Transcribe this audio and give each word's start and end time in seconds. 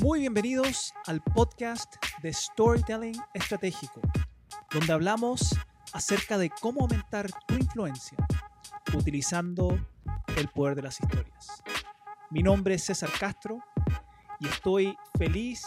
Muy 0.00 0.20
bienvenidos 0.20 0.94
al 1.06 1.20
podcast 1.20 1.96
de 2.22 2.32
Storytelling 2.32 3.20
Estratégico, 3.34 4.00
donde 4.70 4.92
hablamos 4.92 5.58
acerca 5.92 6.38
de 6.38 6.50
cómo 6.50 6.82
aumentar 6.82 7.28
tu 7.48 7.54
influencia 7.54 8.16
utilizando 8.94 9.76
el 10.36 10.46
poder 10.48 10.76
de 10.76 10.82
las 10.82 11.00
historias. 11.00 11.64
Mi 12.30 12.44
nombre 12.44 12.74
es 12.74 12.84
César 12.84 13.10
Castro 13.18 13.58
y 14.38 14.46
estoy 14.46 14.96
feliz, 15.18 15.64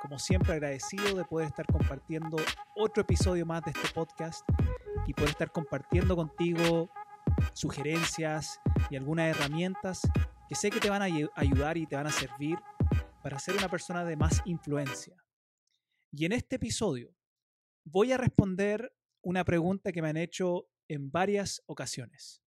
como 0.00 0.18
siempre 0.18 0.54
agradecido 0.54 1.14
de 1.14 1.24
poder 1.26 1.48
estar 1.48 1.66
compartiendo 1.66 2.38
otro 2.76 3.02
episodio 3.02 3.44
más 3.44 3.62
de 3.62 3.72
este 3.72 3.88
podcast 3.90 4.42
y 5.06 5.12
poder 5.12 5.30
estar 5.30 5.52
compartiendo 5.52 6.16
contigo 6.16 6.88
sugerencias 7.52 8.58
y 8.88 8.96
algunas 8.96 9.36
herramientas 9.36 10.00
que 10.48 10.54
sé 10.54 10.70
que 10.70 10.80
te 10.80 10.88
van 10.88 11.02
a 11.02 11.06
ayudar 11.34 11.76
y 11.76 11.86
te 11.86 11.96
van 11.96 12.06
a 12.06 12.10
servir 12.10 12.58
para 13.26 13.40
ser 13.40 13.56
una 13.56 13.68
persona 13.68 14.04
de 14.04 14.14
más 14.14 14.40
influencia. 14.44 15.16
Y 16.12 16.26
en 16.26 16.32
este 16.32 16.54
episodio 16.54 17.12
voy 17.84 18.12
a 18.12 18.18
responder 18.18 18.94
una 19.20 19.44
pregunta 19.44 19.90
que 19.90 20.00
me 20.00 20.10
han 20.10 20.16
hecho 20.16 20.70
en 20.86 21.10
varias 21.10 21.60
ocasiones. 21.66 22.40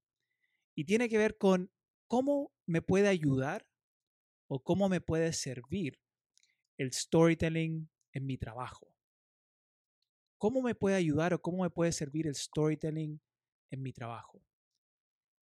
Y 0.77 0.85
tiene 0.85 1.09
que 1.09 1.17
ver 1.17 1.37
con 1.37 1.69
cómo 2.07 2.53
me 2.65 2.81
puede 2.81 3.09
ayudar 3.09 3.67
o 4.47 4.63
cómo 4.63 4.87
me 4.87 5.01
puede 5.01 5.33
servir 5.33 5.99
el 6.77 6.93
storytelling 6.93 7.91
en 8.13 8.25
mi 8.25 8.37
trabajo. 8.37 8.95
¿Cómo 10.37 10.61
me 10.61 10.75
puede 10.75 10.95
ayudar 10.95 11.33
o 11.33 11.41
cómo 11.41 11.63
me 11.63 11.69
puede 11.69 11.91
servir 11.91 12.25
el 12.25 12.35
storytelling 12.35 13.21
en 13.69 13.81
mi 13.81 13.91
trabajo? 13.91 14.41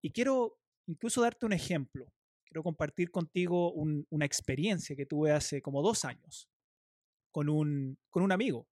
Y 0.01 0.11
quiero 0.11 0.59
incluso 0.87 1.21
darte 1.21 1.45
un 1.45 1.53
ejemplo 1.53 2.11
quiero 2.49 2.63
compartir 2.63 3.11
contigo 3.11 3.71
una 3.73 4.25
experiencia 4.25 4.95
que 4.95 5.05
tuve 5.05 5.31
hace 5.31 5.61
como 5.61 5.81
dos 5.81 6.03
años 6.03 6.49
con 7.31 7.47
un, 7.47 7.97
con 8.09 8.23
un 8.23 8.31
amigo 8.31 8.67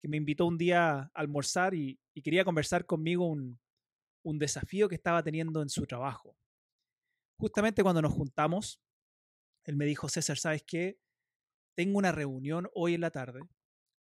que 0.00 0.08
me 0.08 0.16
invitó 0.16 0.46
un 0.46 0.58
día 0.58 0.98
a 0.98 1.10
almorzar 1.14 1.74
y, 1.74 1.98
quería 2.22 2.44
conversar 2.44 2.86
conmigo 2.86 3.26
un, 3.26 3.58
un 4.22 4.38
desafío 4.38 4.88
que 4.88 4.94
estaba 4.94 5.22
teniendo 5.22 5.60
en 5.62 5.68
su 5.68 5.84
trabajo. 5.84 6.36
Justamente 7.38 7.82
cuando 7.82 8.00
nos 8.00 8.12
juntamos, 8.12 8.80
él 9.64 9.76
me 9.76 9.84
dijo, 9.84 10.08
César, 10.08 10.38
¿sabes 10.38 10.62
qué? 10.62 10.98
Tengo 11.74 11.98
una 11.98 12.12
reunión 12.12 12.68
hoy 12.74 12.94
en 12.94 13.00
la 13.00 13.10
tarde 13.10 13.40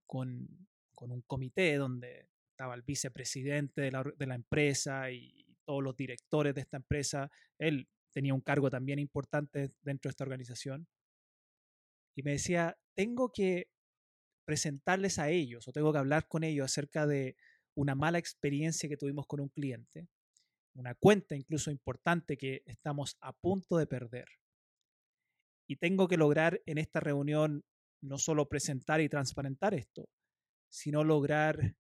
con, 0.07 0.69
con 0.95 1.11
un 1.11 1.23
comité 1.23 1.77
donde 1.77 2.29
estaba 2.51 2.75
el 2.75 2.83
vicepresidente 2.83 3.81
de 3.81 3.91
la, 3.91 4.05
de 4.05 4.27
la, 4.27 4.35
empresa 4.35 5.11
y 5.11 5.57
todos 5.65 5.83
los 5.83 5.97
directores 5.97 6.55
de 6.55 6.61
esta 6.61 6.77
empresa. 6.77 7.31
Él 7.59 7.89
tenía 8.13 8.35
un 8.35 8.41
cargo 8.41 8.71
también 8.71 8.99
importante 8.99 9.73
dentro 9.83 10.09
de 10.09 10.11
esta 10.11 10.25
organización. 10.25 10.87
Y 12.15 12.23
me 12.23 12.33
decía, 12.33 12.79
tengo 12.95 13.33
que 13.33 13.69
presentarles 14.45 15.19
a 15.19 15.31
ellos 15.31 15.67
o 15.67 15.73
tengo 15.73 15.93
que 15.93 15.99
hablar 15.99 16.29
con 16.29 16.45
ellos 16.45 16.67
acerca 16.67 17.07
de 17.07 17.37
una 17.75 17.95
mala 17.95 18.19
experiencia 18.19 18.89
que 18.89 18.97
tuvimos 18.97 19.27
con 19.27 19.41
un 19.41 19.49
cliente, 19.49 20.09
una 20.75 20.95
cuenta 20.95 21.35
incluso 21.37 21.71
importante 21.71 22.37
que 22.37 22.63
estamos 22.67 23.17
a 23.21 23.33
punto 23.33 23.79
de 23.79 23.87
perder. 23.87 24.29
Y 25.67 25.77
tengo 25.77 26.09
que 26.09 26.17
lograr 26.17 26.61
en 26.67 26.79
esta 26.79 27.01
reunión 27.01 27.65
no 28.03 28.19
solo 28.19 28.49
presentar 28.49 29.01
y 29.01 29.09
transparentar 29.09 29.75
esto, 29.75 30.09
sino 30.69 31.05
lograr 31.05 31.77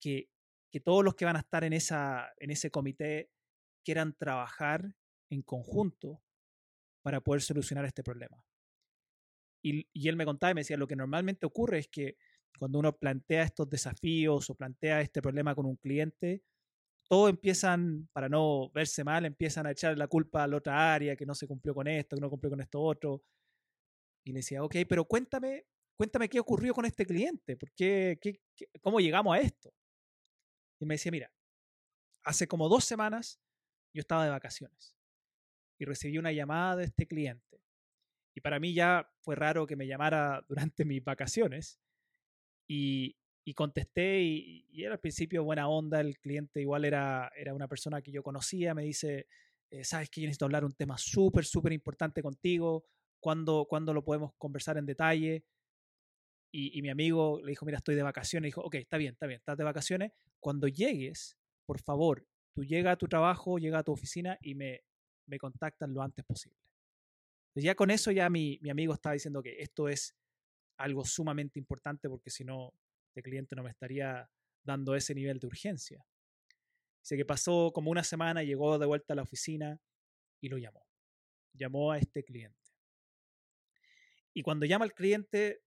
que, 0.00 0.28
que 0.72 0.80
todos 0.80 1.04
los 1.04 1.14
que 1.14 1.24
van 1.24 1.36
a 1.36 1.40
estar 1.40 1.62
en, 1.62 1.72
esa, 1.72 2.32
en 2.38 2.50
ese 2.50 2.70
comité 2.70 3.30
quieran 3.84 4.14
trabajar 4.14 4.96
en 5.30 5.42
conjunto 5.42 6.22
para 7.02 7.20
poder 7.20 7.42
solucionar 7.42 7.84
este 7.84 8.02
problema. 8.02 8.42
Y, 9.62 10.08
él 10.08 10.16
me 10.16 10.24
contaba 10.24 10.50
y 10.50 10.54
me 10.54 10.60
decía, 10.60 10.76
lo 10.76 10.86
que 10.86 10.96
normalmente 10.96 11.46
ocurre 11.46 11.78
es 11.78 11.88
que 11.88 12.16
cuando 12.58 12.78
uno 12.78 12.96
plantea 12.96 13.44
estos 13.44 13.68
desafíos 13.68 14.48
o 14.50 14.54
plantea 14.54 15.00
este 15.00 15.22
problema 15.22 15.54
con 15.54 15.66
un 15.66 15.76
cliente, 15.76 16.42
todos 17.08 17.30
empiezan, 17.30 18.08
para 18.12 18.28
no 18.28 18.70
verse 18.70 19.04
mal, 19.04 19.24
empiezan 19.24 19.66
a 19.66 19.72
echar 19.72 19.96
la 19.96 20.06
culpa 20.06 20.44
a 20.44 20.46
la 20.46 20.56
otra 20.56 20.94
área, 20.94 21.16
que 21.16 21.26
no 21.26 21.34
se 21.34 21.46
cumplió 21.46 21.74
con 21.74 21.86
esto, 21.88 22.16
que 22.16 22.20
no 22.20 22.30
cumplió 22.30 22.50
con 22.50 22.60
esto 22.60 22.80
otro. 22.80 23.22
Y 24.24 24.32
le 24.32 24.38
decía, 24.38 24.62
ok, 24.62 24.76
pero 24.88 25.04
cuéntame, 25.06 25.66
cuéntame 25.96 26.28
qué 26.28 26.40
ocurrió 26.40 26.74
con 26.74 26.84
este 26.84 27.04
cliente, 27.06 27.56
¿por 27.56 27.70
qué, 27.72 28.18
cómo 28.80 29.00
llegamos 29.00 29.34
a 29.36 29.40
esto. 29.40 29.74
Y 30.78 30.86
me 30.86 30.94
decía, 30.94 31.12
mira, 31.12 31.32
hace 32.22 32.46
como 32.46 32.68
dos 32.68 32.84
semanas 32.84 33.40
yo 33.94 34.00
estaba 34.00 34.24
de 34.24 34.30
vacaciones 34.30 34.94
y 35.78 35.84
recibí 35.84 36.18
una 36.18 36.32
llamada 36.32 36.76
de 36.76 36.84
este 36.84 37.06
cliente. 37.06 37.60
Y 38.34 38.40
para 38.40 38.58
mí 38.58 38.74
ya 38.74 39.08
fue 39.20 39.36
raro 39.36 39.66
que 39.66 39.76
me 39.76 39.86
llamara 39.86 40.44
durante 40.48 40.84
mis 40.84 41.02
vacaciones. 41.02 41.78
Y, 42.66 43.16
contesté 43.54 44.22
y, 44.22 44.82
era 44.82 44.94
al 44.94 45.00
principio 45.00 45.44
buena 45.44 45.68
onda, 45.68 46.00
el 46.00 46.18
cliente 46.18 46.60
igual 46.60 46.84
era, 46.84 47.30
era 47.36 47.54
una 47.54 47.68
persona 47.68 48.00
que 48.02 48.10
yo 48.10 48.22
conocía, 48.22 48.74
me 48.74 48.84
dice, 48.84 49.26
eh, 49.70 49.84
sabes 49.84 50.08
que 50.08 50.22
yo 50.22 50.26
necesito 50.26 50.46
hablar 50.46 50.64
un 50.64 50.72
tema 50.72 50.96
súper, 50.98 51.44
súper 51.44 51.72
importante 51.72 52.22
contigo, 52.22 52.86
¿Cuándo, 53.20 53.66
¿cuándo, 53.66 53.94
lo 53.94 54.04
podemos 54.04 54.34
conversar 54.36 54.76
en 54.76 54.84
detalle? 54.84 55.46
Y, 56.52 56.78
y, 56.78 56.82
mi 56.82 56.90
amigo 56.90 57.40
le 57.42 57.52
dijo, 57.52 57.64
mira, 57.64 57.78
estoy 57.78 57.94
de 57.94 58.02
vacaciones, 58.02 58.48
dijo, 58.48 58.60
ok, 58.60 58.74
está 58.74 58.98
bien, 58.98 59.14
está 59.14 59.26
bien, 59.26 59.38
estás 59.38 59.56
de 59.56 59.64
vacaciones, 59.64 60.12
cuando 60.40 60.68
llegues, 60.68 61.38
por 61.64 61.80
favor, 61.80 62.26
tú 62.52 62.64
llega 62.64 62.92
a 62.92 62.96
tu 62.96 63.08
trabajo, 63.08 63.58
llega 63.58 63.78
a 63.78 63.82
tu 63.82 63.92
oficina 63.92 64.36
y 64.42 64.54
me, 64.54 64.84
me 65.26 65.38
contactan 65.38 65.92
lo 65.94 66.02
antes 66.02 66.24
posible. 66.24 66.58
ya 67.54 67.74
con 67.74 67.90
eso 67.90 68.10
ya 68.10 68.28
mi, 68.28 68.58
mi 68.62 68.70
amigo 68.70 68.94
estaba 68.94 69.14
diciendo 69.14 69.42
que 69.42 69.62
esto 69.62 69.88
es 69.88 70.14
algo 70.76 71.04
sumamente 71.04 71.58
importante 71.58 72.08
porque 72.08 72.30
si 72.30 72.44
no, 72.44 72.72
el 73.14 73.22
cliente 73.22 73.54
no 73.54 73.62
me 73.62 73.70
estaría 73.70 74.28
dando 74.62 74.94
ese 74.94 75.14
nivel 75.14 75.38
de 75.38 75.46
urgencia. 75.46 76.04
Dice 77.00 77.16
que 77.16 77.24
pasó 77.24 77.70
como 77.72 77.90
una 77.90 78.02
semana, 78.02 78.42
llegó 78.42 78.78
de 78.78 78.86
vuelta 78.86 79.12
a 79.12 79.16
la 79.16 79.22
oficina 79.22 79.80
y 80.40 80.48
lo 80.48 80.58
llamó. 80.58 80.86
Llamó 81.52 81.92
a 81.92 81.98
este 81.98 82.24
cliente. 82.24 82.72
Y 84.32 84.42
cuando 84.42 84.66
llama 84.66 84.84
al 84.84 84.94
cliente, 84.94 85.62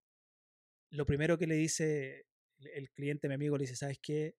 lo 0.90 1.06
primero 1.06 1.38
que 1.38 1.46
le 1.46 1.54
dice 1.54 2.26
el 2.60 2.90
cliente, 2.90 3.28
mi 3.28 3.34
amigo, 3.34 3.56
le 3.56 3.62
dice, 3.62 3.76
¿sabes 3.76 3.98
qué? 4.02 4.36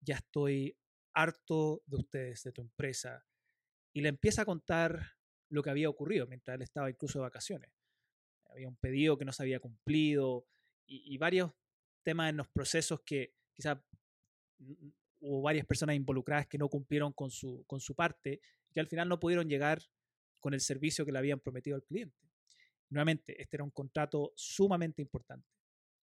Ya 0.00 0.16
estoy 0.16 0.76
harto 1.14 1.82
de 1.86 1.96
ustedes, 1.96 2.42
de 2.44 2.52
tu 2.52 2.60
empresa 2.60 3.24
y 3.92 4.00
le 4.00 4.08
empieza 4.08 4.42
a 4.42 4.44
contar 4.44 5.16
lo 5.48 5.62
que 5.62 5.70
había 5.70 5.88
ocurrido 5.88 6.26
mientras 6.26 6.54
él 6.54 6.62
estaba 6.62 6.90
incluso 6.90 7.18
de 7.18 7.24
vacaciones. 7.24 7.70
Había 8.46 8.68
un 8.68 8.76
pedido 8.76 9.18
que 9.18 9.24
no 9.24 9.32
se 9.32 9.42
había 9.42 9.60
cumplido 9.60 10.46
y, 10.86 11.16
varios 11.16 11.52
temas 12.02 12.30
en 12.30 12.36
los 12.36 12.48
procesos 12.48 13.00
que 13.00 13.34
quizás 13.52 13.78
hubo 15.20 15.42
varias 15.42 15.66
personas 15.66 15.96
involucradas 15.96 16.46
que 16.46 16.58
no 16.58 16.68
cumplieron 16.68 17.12
con 17.12 17.30
su, 17.30 17.64
con 17.66 17.80
su 17.80 17.94
parte 17.94 18.40
y 18.68 18.72
que 18.72 18.80
al 18.80 18.88
final 18.88 19.08
no 19.08 19.20
pudieron 19.20 19.48
llegar 19.48 19.80
con 20.40 20.54
el 20.54 20.60
servicio 20.60 21.06
que 21.06 21.12
le 21.12 21.18
habían 21.18 21.40
prometido 21.40 21.76
al 21.76 21.84
cliente. 21.84 22.18
Nuevamente, 22.90 23.40
este 23.40 23.56
era 23.56 23.64
un 23.64 23.70
contrato 23.70 24.32
sumamente 24.36 25.00
importante, 25.00 25.48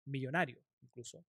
millonario 0.05 0.61
incluso. 0.81 1.25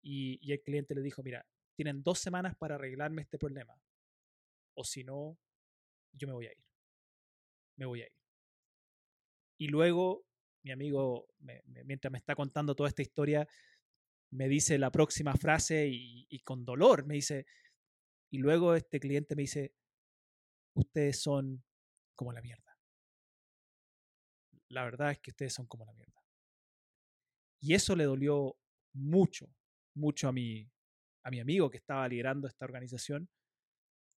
Y, 0.00 0.38
y 0.40 0.52
el 0.52 0.62
cliente 0.62 0.94
le 0.94 1.02
dijo, 1.02 1.22
mira, 1.22 1.44
tienen 1.74 2.02
dos 2.02 2.18
semanas 2.18 2.54
para 2.56 2.76
arreglarme 2.76 3.22
este 3.22 3.38
problema. 3.38 3.78
O 4.74 4.84
si 4.84 5.04
no, 5.04 5.38
yo 6.16 6.26
me 6.28 6.34
voy 6.34 6.46
a 6.46 6.52
ir. 6.52 6.64
Me 7.76 7.86
voy 7.86 8.02
a 8.02 8.06
ir. 8.06 8.12
Y 9.58 9.68
luego 9.68 10.26
mi 10.62 10.72
amigo, 10.72 11.28
mientras 11.84 12.10
me 12.10 12.18
está 12.18 12.34
contando 12.34 12.74
toda 12.74 12.88
esta 12.88 13.02
historia, 13.02 13.46
me 14.32 14.48
dice 14.48 14.78
la 14.78 14.90
próxima 14.90 15.34
frase 15.34 15.86
y, 15.86 16.26
y, 16.28 16.40
con 16.40 16.64
dolor 16.64 17.06
me 17.06 17.14
dice, 17.14 17.46
y 18.32 18.38
luego 18.38 18.74
este 18.74 18.98
cliente 18.98 19.36
me 19.36 19.42
dice, 19.42 19.72
ustedes 20.74 21.22
son 21.22 21.64
como 22.16 22.32
la 22.32 22.42
mierda. 22.42 22.76
La 24.70 24.84
verdad 24.84 25.12
es 25.12 25.20
que 25.20 25.30
ustedes 25.30 25.54
son 25.54 25.66
como 25.66 25.84
la 25.84 25.92
mierda. 25.92 26.20
Y 27.60 27.74
eso 27.74 27.94
le 27.94 28.04
dolió 28.04 28.56
mucho, 28.92 29.48
mucho 29.94 30.28
a 30.28 30.32
mi, 30.32 30.68
a 31.22 31.30
mi 31.30 31.38
amigo 31.38 31.70
que 31.70 31.78
estaba 31.78 32.08
liderando 32.08 32.48
esta 32.48 32.64
organización, 32.64 33.28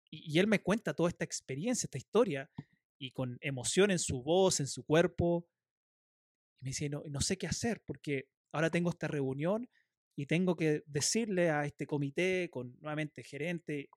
y, 0.10 0.40
él 0.40 0.48
me 0.48 0.62
cuenta 0.62 0.94
toda 0.94 1.10
esta 1.10 1.26
experiencia, 1.26 1.88
esta 1.88 1.98
historia, 1.98 2.50
y 2.98 3.12
con 3.12 3.38
emoción 3.42 3.92
en 3.92 4.00
su 4.00 4.22
voz, 4.24 4.60
en 4.60 4.68
su 4.68 4.84
cuerpo. 4.84 5.48
Y 6.60 6.66
me 6.66 6.70
dice, 6.70 6.90
no, 6.90 7.04
no 7.08 7.22
sé 7.22 7.38
qué 7.38 7.48
hacer, 7.48 7.82
porque 7.86 8.30
ahora 8.52 8.70
tengo 8.70 8.90
esta 8.90 9.08
reunión 9.08 9.70
y 10.16 10.26
tengo 10.26 10.56
que 10.56 10.84
decirle 10.88 11.50
a 11.52 11.66
este 11.66 11.86
comité, 11.86 12.50
con 12.50 12.78
nuevamente 12.80 13.24
gerente, 13.24 13.90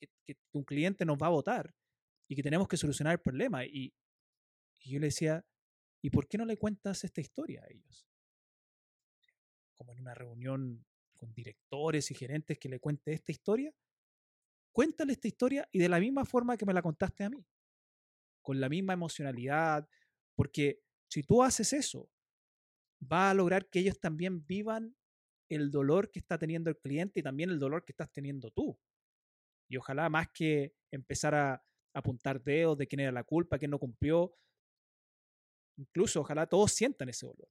que, 0.00 0.08
que 0.24 0.36
un 0.52 0.64
cliente 0.64 1.04
nos 1.04 1.18
va 1.18 1.26
a 1.26 1.30
votar 1.30 1.74
y 2.28 2.34
que 2.34 2.42
tenemos 2.42 2.66
que 2.66 2.76
solucionar 2.76 3.12
el 3.12 3.20
problema. 3.20 3.64
Y, 3.64 3.94
y 4.80 4.90
yo 4.90 4.98
le 4.98 5.06
decía, 5.06 5.44
¿y 6.00 6.10
por 6.10 6.26
qué 6.26 6.38
no 6.38 6.44
le 6.44 6.56
cuentas 6.56 7.04
esta 7.04 7.20
historia 7.20 7.62
a 7.62 7.70
ellos? 7.70 8.08
Como 9.74 9.92
en 9.92 10.00
una 10.00 10.14
reunión 10.14 10.84
con 11.16 11.32
directores 11.32 12.10
y 12.10 12.14
gerentes 12.14 12.58
que 12.58 12.68
le 12.68 12.80
cuente 12.80 13.12
esta 13.12 13.30
historia 13.30 13.72
cuéntale 14.72 15.12
esta 15.12 15.28
historia 15.28 15.68
y 15.70 15.78
de 15.78 15.88
la 15.88 16.00
misma 16.00 16.24
forma 16.24 16.56
que 16.56 16.66
me 16.66 16.72
la 16.72 16.82
contaste 16.82 17.24
a 17.24 17.30
mí, 17.30 17.44
con 18.42 18.60
la 18.60 18.68
misma 18.68 18.94
emocionalidad, 18.94 19.88
porque 20.34 20.80
si 21.08 21.22
tú 21.22 21.42
haces 21.42 21.72
eso, 21.72 22.10
va 23.00 23.30
a 23.30 23.34
lograr 23.34 23.68
que 23.68 23.80
ellos 23.80 24.00
también 24.00 24.46
vivan 24.46 24.96
el 25.48 25.70
dolor 25.70 26.10
que 26.10 26.18
está 26.18 26.38
teniendo 26.38 26.70
el 26.70 26.78
cliente 26.78 27.20
y 27.20 27.22
también 27.22 27.50
el 27.50 27.58
dolor 27.58 27.84
que 27.84 27.92
estás 27.92 28.10
teniendo 28.10 28.50
tú. 28.50 28.78
Y 29.68 29.76
ojalá 29.76 30.08
más 30.08 30.28
que 30.32 30.74
empezar 30.90 31.34
a 31.34 31.62
apuntar 31.94 32.42
dedos 32.42 32.78
de 32.78 32.86
quién 32.86 33.00
era 33.00 33.12
la 33.12 33.24
culpa, 33.24 33.58
quién 33.58 33.70
no 33.70 33.78
cumplió, 33.78 34.34
incluso 35.76 36.20
ojalá 36.20 36.46
todos 36.46 36.72
sientan 36.72 37.08
ese 37.08 37.26
dolor. 37.26 37.48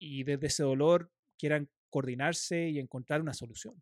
Y 0.00 0.24
desde 0.24 0.48
ese 0.48 0.62
dolor 0.62 1.12
quieran 1.38 1.70
coordinarse 1.90 2.68
y 2.68 2.78
encontrar 2.78 3.20
una 3.20 3.34
solución. 3.34 3.80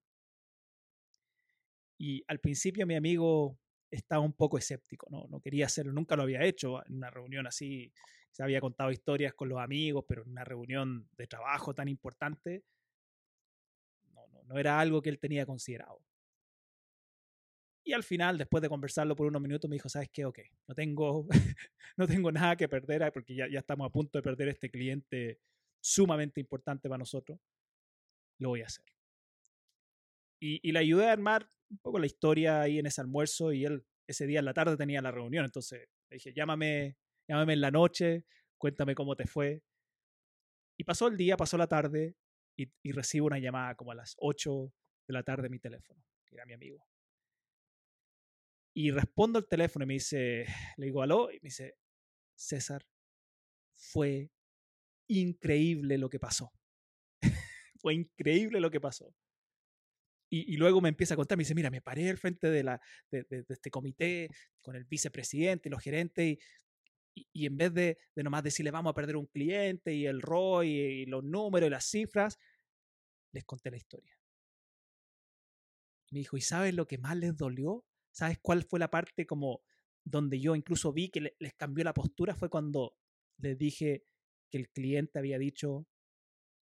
Y 1.99 2.25
al 2.29 2.39
principio 2.39 2.87
mi 2.87 2.95
amigo 2.95 3.59
estaba 3.91 4.23
un 4.23 4.33
poco 4.33 4.59
escéptico, 4.59 5.09
¿no? 5.11 5.27
no 5.29 5.41
quería 5.41 5.67
hacerlo, 5.67 5.93
nunca 5.93 6.15
lo 6.15 6.23
había 6.23 6.45
hecho 6.45 6.85
en 6.87 6.97
una 6.97 7.11
reunión 7.11 7.47
así, 7.47 7.93
se 8.31 8.43
había 8.43 8.61
contado 8.61 8.93
historias 8.93 9.35
con 9.35 9.49
los 9.49 9.59
amigos, 9.59 10.05
pero 10.07 10.23
en 10.23 10.31
una 10.31 10.45
reunión 10.45 11.09
de 11.17 11.27
trabajo 11.27 11.75
tan 11.75 11.89
importante, 11.89 12.65
no, 14.13 14.27
no, 14.29 14.43
no 14.45 14.59
era 14.59 14.79
algo 14.79 15.03
que 15.03 15.09
él 15.09 15.19
tenía 15.19 15.47
considerado. 15.47 16.01
Y 17.89 17.95
al 17.95 18.03
final, 18.03 18.37
después 18.37 18.61
de 18.61 18.69
conversarlo 18.69 19.17
por 19.17 19.27
unos 19.27 19.41
minutos, 19.41 19.69
me 19.71 19.77
dijo, 19.77 19.89
¿sabes 19.89 20.11
qué? 20.13 20.27
Ok, 20.27 20.41
no 20.67 20.75
tengo, 20.75 21.27
no 21.97 22.07
tengo 22.07 22.31
nada 22.31 22.55
que 22.55 22.69
perder 22.69 23.03
ah, 23.03 23.11
porque 23.11 23.35
ya, 23.35 23.49
ya 23.49 23.61
estamos 23.61 23.87
a 23.87 23.91
punto 23.91 24.19
de 24.19 24.23
perder 24.23 24.49
este 24.49 24.71
cliente 24.71 25.41
sumamente 25.81 26.39
importante 26.39 26.87
para 26.87 26.99
nosotros. 26.99 27.41
Lo 28.39 28.51
voy 28.51 28.61
a 28.61 28.67
hacer. 28.67 28.85
Y, 30.39 30.61
y 30.69 30.73
le 30.73 30.81
ayudé 30.81 31.09
a 31.09 31.13
armar 31.13 31.51
un 31.71 31.79
poco 31.79 31.99
la 31.99 32.07
historia 32.07 32.63
ahí 32.63 32.79
en 32.79 32.87
ese 32.87 33.01
almuerzo 33.01 33.53
y 33.53 33.65
él 33.65 33.85
ese 34.07 34.27
día 34.27 34.39
en 34.39 34.47
la 34.47 34.55
tarde 34.55 34.77
tenía 34.77 35.03
la 35.03 35.11
reunión, 35.11 35.45
entonces 35.45 35.87
le 36.11 36.15
dije, 36.15 36.33
llámame, 36.33 36.97
llámame 37.29 37.53
en 37.53 37.61
la 37.61 37.71
noche, 37.71 38.25
cuéntame 38.57 38.95
cómo 38.95 39.15
te 39.15 39.27
fue. 39.27 39.63
Y 40.79 40.85
pasó 40.85 41.09
el 41.09 41.17
día, 41.17 41.37
pasó 41.37 41.59
la 41.59 41.67
tarde 41.67 42.17
y, 42.57 42.73
y 42.83 42.93
recibo 42.93 43.27
una 43.27 43.39
llamada 43.39 43.75
como 43.75 43.93
a 43.93 43.95
las 43.95 44.15
8 44.19 44.73
de 45.07 45.13
la 45.13 45.23
tarde 45.23 45.47
en 45.47 45.53
mi 45.53 45.59
teléfono, 45.59 46.03
que 46.25 46.37
era 46.37 46.47
mi 46.47 46.55
amigo. 46.55 46.87
Y 48.75 48.91
respondo 48.91 49.39
al 49.39 49.47
teléfono 49.47 49.85
y 49.85 49.89
me 49.89 49.95
dice, 49.95 50.47
le 50.77 50.87
digo, 50.87 51.03
aló, 51.03 51.31
y 51.31 51.35
me 51.35 51.49
dice, 51.49 51.77
César, 52.35 52.87
fue 53.75 54.31
increíble 55.09 55.99
lo 55.99 56.09
que 56.09 56.21
pasó. 56.21 56.53
fue 57.81 57.95
increíble 57.95 58.61
lo 58.61 58.71
que 58.71 58.81
pasó. 58.81 59.15
Y, 60.31 60.57
luego 60.59 60.83
me 60.83 60.91
empieza 60.91 61.15
a 61.15 61.17
contar, 61.17 61.39
me 61.39 61.43
dice, 61.43 61.55
mira, 61.55 61.71
me 61.71 61.81
paré 61.81 62.11
al 62.11 62.19
frente 62.19 62.51
de, 62.51 62.63
la, 62.63 62.81
de, 63.11 63.25
este 63.49 63.71
comité 63.71 64.29
con 64.61 64.77
el 64.77 64.85
vicepresidente 64.85 65.69
y 65.69 65.73
los 65.73 65.83
gerentes 65.83 66.39
y, 67.15 67.29
y, 67.33 67.47
en 67.47 67.57
vez 67.57 67.73
de, 67.73 67.99
de, 68.15 68.23
nomás 68.23 68.43
decirle 68.43 68.71
vamos 68.71 68.91
a 68.91 68.95
perder 68.95 69.17
un 69.17 69.27
cliente 69.27 69.95
y 69.95 70.05
el 70.05 70.21
ROI 70.21 70.69
y 70.69 71.07
los 71.07 71.25
números 71.25 71.69
y 71.69 71.71
las 71.71 71.87
cifras, 71.87 72.39
les 73.33 73.45
conté 73.45 73.71
la 73.71 73.79
historia. 73.79 74.19
Me 76.11 76.21
dijo, 76.21 76.37
¿y 76.37 76.41
sabes 76.41 76.75
lo 76.75 76.87
que 76.87 76.99
más 76.99 77.17
les 77.17 77.37
dolió? 77.37 77.87
¿Sabes 78.11 78.39
cuál 78.41 78.65
fue 78.65 78.79
la 78.79 78.91
parte 78.91 79.27
como 79.27 79.63
donde 80.05 80.41
yo 80.41 80.57
incluso 80.57 80.93
vi 80.93 81.11
que 81.11 81.35
les 81.39 81.55
cambió 81.55 81.85
la 81.85 81.95
postura? 81.95 82.35
Fue 82.35 82.49
cuando 82.49 82.97
les 83.39 83.57
dije 83.57 84.05
que 84.51 84.59
el 84.59 84.71
cliente 84.71 85.19
había 85.19 85.39
dicho 85.39 85.87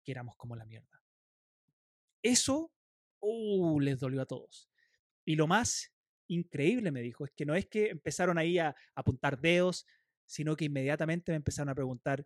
que 0.03 0.11
éramos 0.11 0.35
como 0.35 0.55
la 0.55 0.65
mierda. 0.65 1.03
Eso 2.21 2.74
uh, 3.19 3.79
les 3.79 3.99
dolió 3.99 4.21
a 4.21 4.25
todos. 4.25 4.69
Y 5.25 5.35
lo 5.35 5.47
más 5.47 5.91
increíble, 6.27 6.91
me 6.91 7.01
dijo, 7.01 7.25
es 7.25 7.31
que 7.31 7.45
no 7.45 7.55
es 7.55 7.67
que 7.67 7.89
empezaron 7.89 8.37
ahí 8.37 8.59
a, 8.59 8.75
apuntar 8.95 9.39
dedos, 9.39 9.85
sino 10.25 10.55
que 10.55 10.65
inmediatamente 10.65 11.31
me 11.31 11.37
empezaron 11.37 11.69
a 11.69 11.75
preguntar, 11.75 12.25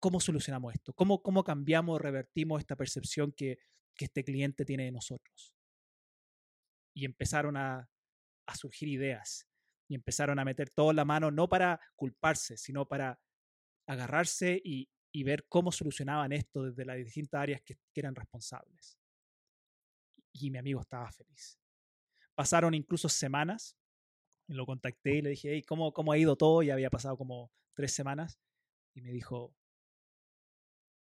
¿cómo 0.00 0.20
solucionamos 0.20 0.74
esto? 0.74 0.92
¿Cómo, 0.92 1.22
cómo 1.22 1.44
cambiamos, 1.44 2.00
revertimos 2.00 2.60
esta 2.60 2.76
percepción 2.76 3.32
que, 3.32 3.58
que 3.94 4.06
este 4.06 4.24
cliente 4.24 4.64
tiene 4.64 4.84
de 4.84 4.92
nosotros? 4.92 5.54
Y 6.94 7.04
empezaron 7.04 7.56
a, 7.56 7.88
a 8.46 8.54
surgir 8.54 8.88
ideas 8.88 9.46
y 9.88 9.94
empezaron 9.94 10.38
a 10.38 10.44
meter 10.44 10.70
todo 10.70 10.90
en 10.90 10.96
la 10.96 11.04
mano, 11.04 11.30
no 11.30 11.48
para 11.48 11.80
culparse, 11.96 12.56
sino 12.56 12.86
para 12.86 13.18
agarrarse 13.86 14.60
y, 14.62 14.90
y 15.12 15.22
ver 15.22 15.46
cómo 15.48 15.72
solucionaban 15.72 16.32
esto 16.32 16.64
desde 16.64 16.84
las 16.84 16.98
distintas 16.98 17.40
áreas 17.40 17.62
que 17.62 17.78
eran 17.94 18.14
responsables 18.14 18.97
y 20.32 20.50
mi 20.50 20.58
amigo 20.58 20.80
estaba 20.80 21.10
feliz. 21.10 21.58
Pasaron 22.34 22.74
incluso 22.74 23.08
semanas, 23.08 23.76
y 24.48 24.54
lo 24.54 24.64
contacté 24.64 25.16
y 25.16 25.22
le 25.22 25.30
dije, 25.30 25.62
¿cómo, 25.64 25.92
¿cómo 25.92 26.12
ha 26.12 26.18
ido 26.18 26.36
todo? 26.36 26.62
Ya 26.62 26.72
había 26.72 26.90
pasado 26.90 27.16
como 27.18 27.52
tres 27.74 27.92
semanas. 27.92 28.40
Y 28.94 29.02
me 29.02 29.10
dijo, 29.12 29.54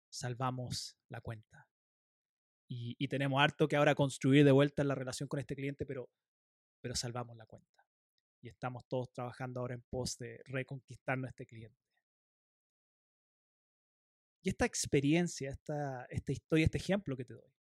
salvamos 0.10 0.98
la 1.10 1.22
cuenta. 1.22 1.70
Y, 2.68 2.96
y, 2.98 3.08
tenemos 3.08 3.40
harto 3.40 3.68
que 3.68 3.76
ahora 3.76 3.94
construir 3.94 4.44
de 4.44 4.52
vuelta 4.52 4.84
la 4.84 4.96
relación 4.96 5.30
con 5.30 5.40
este 5.40 5.56
cliente, 5.56 5.86
pero, 5.86 6.10
pero 6.82 6.96
salvamos 6.96 7.38
la 7.38 7.46
cuenta. 7.46 7.86
Y 8.42 8.50
estamos 8.50 8.88
todos 8.88 9.12
trabajando 9.14 9.60
ahora 9.60 9.76
en 9.76 9.84
pos 9.84 10.18
de 10.18 10.42
reconquistar 10.46 11.24
a 11.24 11.30
este 11.30 11.46
cliente. 11.46 11.80
Y 14.42 14.50
esta 14.50 14.66
experiencia, 14.66 15.52
esta, 15.52 16.06
esta 16.06 16.32
historia, 16.32 16.66
este 16.66 16.80
ejemplo 16.80 17.16
que 17.16 17.26
te 17.26 17.36
doy, 17.36 17.55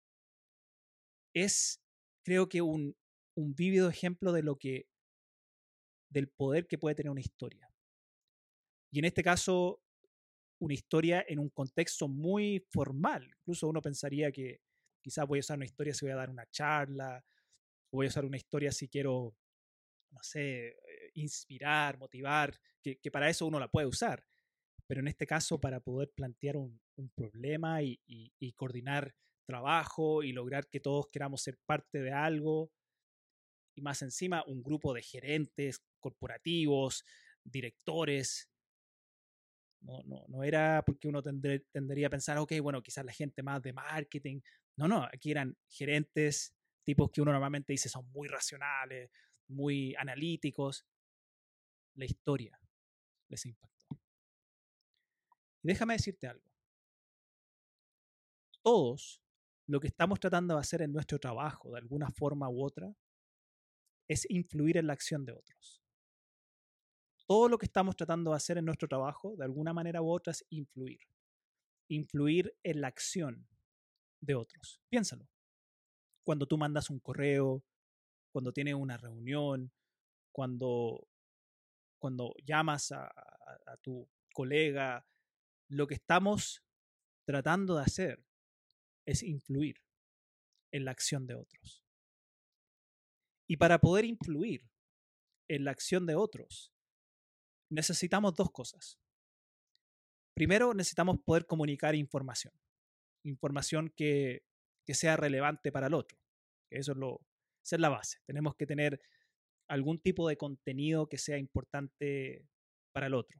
es, 1.33 1.81
creo 2.23 2.49
que, 2.49 2.61
un, 2.61 2.95
un 3.35 3.53
vívido 3.55 3.89
ejemplo 3.89 4.31
de 4.31 4.43
lo 4.43 4.57
que, 4.57 4.87
del 6.09 6.27
poder 6.27 6.67
que 6.67 6.77
puede 6.77 6.95
tener 6.95 7.11
una 7.11 7.21
historia. 7.21 7.69
Y 8.91 8.99
en 8.99 9.05
este 9.05 9.23
caso, 9.23 9.81
una 10.59 10.73
historia 10.73 11.25
en 11.27 11.39
un 11.39 11.49
contexto 11.49 12.07
muy 12.07 12.65
formal. 12.71 13.27
Incluso 13.39 13.67
uno 13.67 13.81
pensaría 13.81 14.31
que 14.31 14.61
quizás 15.01 15.25
voy 15.25 15.39
a 15.39 15.41
usar 15.41 15.57
una 15.57 15.65
historia 15.65 15.93
si 15.93 16.05
voy 16.05 16.13
a 16.13 16.17
dar 16.17 16.29
una 16.29 16.45
charla, 16.51 17.23
voy 17.91 18.05
a 18.05 18.09
usar 18.09 18.25
una 18.25 18.37
historia 18.37 18.71
si 18.71 18.87
quiero, 18.87 19.35
no 20.11 20.19
sé, 20.21 20.67
eh, 20.67 20.75
inspirar, 21.15 21.97
motivar, 21.97 22.59
que, 22.81 22.97
que 22.99 23.11
para 23.11 23.29
eso 23.29 23.45
uno 23.45 23.59
la 23.59 23.69
puede 23.69 23.87
usar. 23.87 24.23
Pero 24.87 25.01
en 25.01 25.07
este 25.07 25.25
caso, 25.25 25.59
para 25.59 25.79
poder 25.79 26.11
plantear 26.11 26.57
un, 26.57 26.79
un 26.97 27.09
problema 27.09 27.81
y, 27.81 27.99
y 28.05 28.53
coordinar 28.53 29.15
trabajo 29.45 30.23
y 30.23 30.31
lograr 30.31 30.69
que 30.69 30.79
todos 30.79 31.07
queramos 31.11 31.41
ser 31.41 31.57
parte 31.65 32.01
de 32.01 32.11
algo. 32.11 32.71
Y 33.75 33.81
más 33.81 34.01
encima, 34.01 34.43
un 34.47 34.61
grupo 34.61 34.93
de 34.93 35.01
gerentes 35.01 35.81
corporativos, 35.99 37.05
directores. 37.43 38.49
No, 39.81 40.03
no, 40.03 40.25
no 40.27 40.43
era 40.43 40.83
porque 40.85 41.07
uno 41.07 41.23
tendría 41.23 42.07
a 42.07 42.09
pensar, 42.09 42.37
ok, 42.37 42.53
bueno, 42.61 42.83
quizás 42.83 43.05
la 43.05 43.13
gente 43.13 43.41
más 43.41 43.61
de 43.61 43.73
marketing. 43.73 44.41
No, 44.77 44.87
no, 44.87 45.03
aquí 45.03 45.31
eran 45.31 45.57
gerentes, 45.67 46.53
tipos 46.83 47.09
que 47.11 47.21
uno 47.21 47.31
normalmente 47.31 47.73
dice 47.73 47.89
son 47.89 48.09
muy 48.11 48.27
racionales, 48.27 49.09
muy 49.47 49.95
analíticos. 49.95 50.85
La 51.95 52.05
historia 52.05 52.59
les 53.27 53.45
impactó. 53.45 53.99
Y 55.63 55.67
déjame 55.67 55.93
decirte 55.93 56.27
algo. 56.27 56.45
Todos 58.61 59.21
lo 59.67 59.79
que 59.79 59.87
estamos 59.87 60.19
tratando 60.19 60.55
de 60.55 60.59
hacer 60.59 60.81
en 60.81 60.91
nuestro 60.91 61.19
trabajo, 61.19 61.71
de 61.71 61.77
alguna 61.77 62.09
forma 62.09 62.49
u 62.49 62.63
otra, 62.63 62.95
es 64.07 64.29
influir 64.29 64.77
en 64.77 64.87
la 64.87 64.93
acción 64.93 65.25
de 65.25 65.33
otros. 65.33 65.81
Todo 67.27 67.47
lo 67.47 67.57
que 67.57 67.65
estamos 67.65 67.95
tratando 67.95 68.31
de 68.31 68.37
hacer 68.37 68.57
en 68.57 68.65
nuestro 68.65 68.87
trabajo, 68.87 69.35
de 69.37 69.45
alguna 69.45 69.73
manera 69.73 70.01
u 70.01 70.11
otra, 70.11 70.31
es 70.31 70.45
influir. 70.49 70.99
Influir 71.87 72.53
en 72.63 72.81
la 72.81 72.87
acción 72.87 73.47
de 74.19 74.35
otros. 74.35 74.81
Piénsalo. 74.89 75.29
Cuando 76.25 76.45
tú 76.45 76.57
mandas 76.57 76.89
un 76.89 76.99
correo, 76.99 77.63
cuando 78.31 78.51
tienes 78.51 78.75
una 78.75 78.97
reunión, 78.97 79.71
cuando, 80.31 81.07
cuando 81.99 82.33
llamas 82.45 82.91
a, 82.91 83.05
a 83.05 83.77
tu 83.81 84.09
colega, 84.33 85.05
lo 85.69 85.87
que 85.87 85.95
estamos 85.95 86.63
tratando 87.25 87.75
de 87.77 87.83
hacer 87.83 88.25
es 89.05 89.23
influir 89.23 89.77
en 90.71 90.85
la 90.85 90.91
acción 90.91 91.27
de 91.27 91.35
otros. 91.35 91.83
Y 93.47 93.57
para 93.57 93.79
poder 93.79 94.05
influir 94.05 94.69
en 95.49 95.65
la 95.65 95.71
acción 95.71 96.05
de 96.05 96.15
otros, 96.15 96.71
necesitamos 97.69 98.35
dos 98.35 98.51
cosas. 98.51 98.97
Primero, 100.33 100.73
necesitamos 100.73 101.19
poder 101.25 101.45
comunicar 101.45 101.95
información, 101.95 102.53
información 103.25 103.91
que, 103.95 104.43
que 104.85 104.93
sea 104.93 105.17
relevante 105.17 105.71
para 105.71 105.87
el 105.87 105.93
otro. 105.93 106.17
Eso 106.71 106.93
es, 106.93 106.97
lo, 106.97 107.19
esa 107.65 107.75
es 107.75 107.81
la 107.81 107.89
base. 107.89 108.19
Tenemos 108.25 108.55
que 108.55 108.65
tener 108.65 109.01
algún 109.67 109.99
tipo 109.99 110.27
de 110.29 110.37
contenido 110.37 111.07
que 111.07 111.17
sea 111.17 111.37
importante 111.37 112.47
para 112.93 113.07
el 113.07 113.13
otro. 113.13 113.37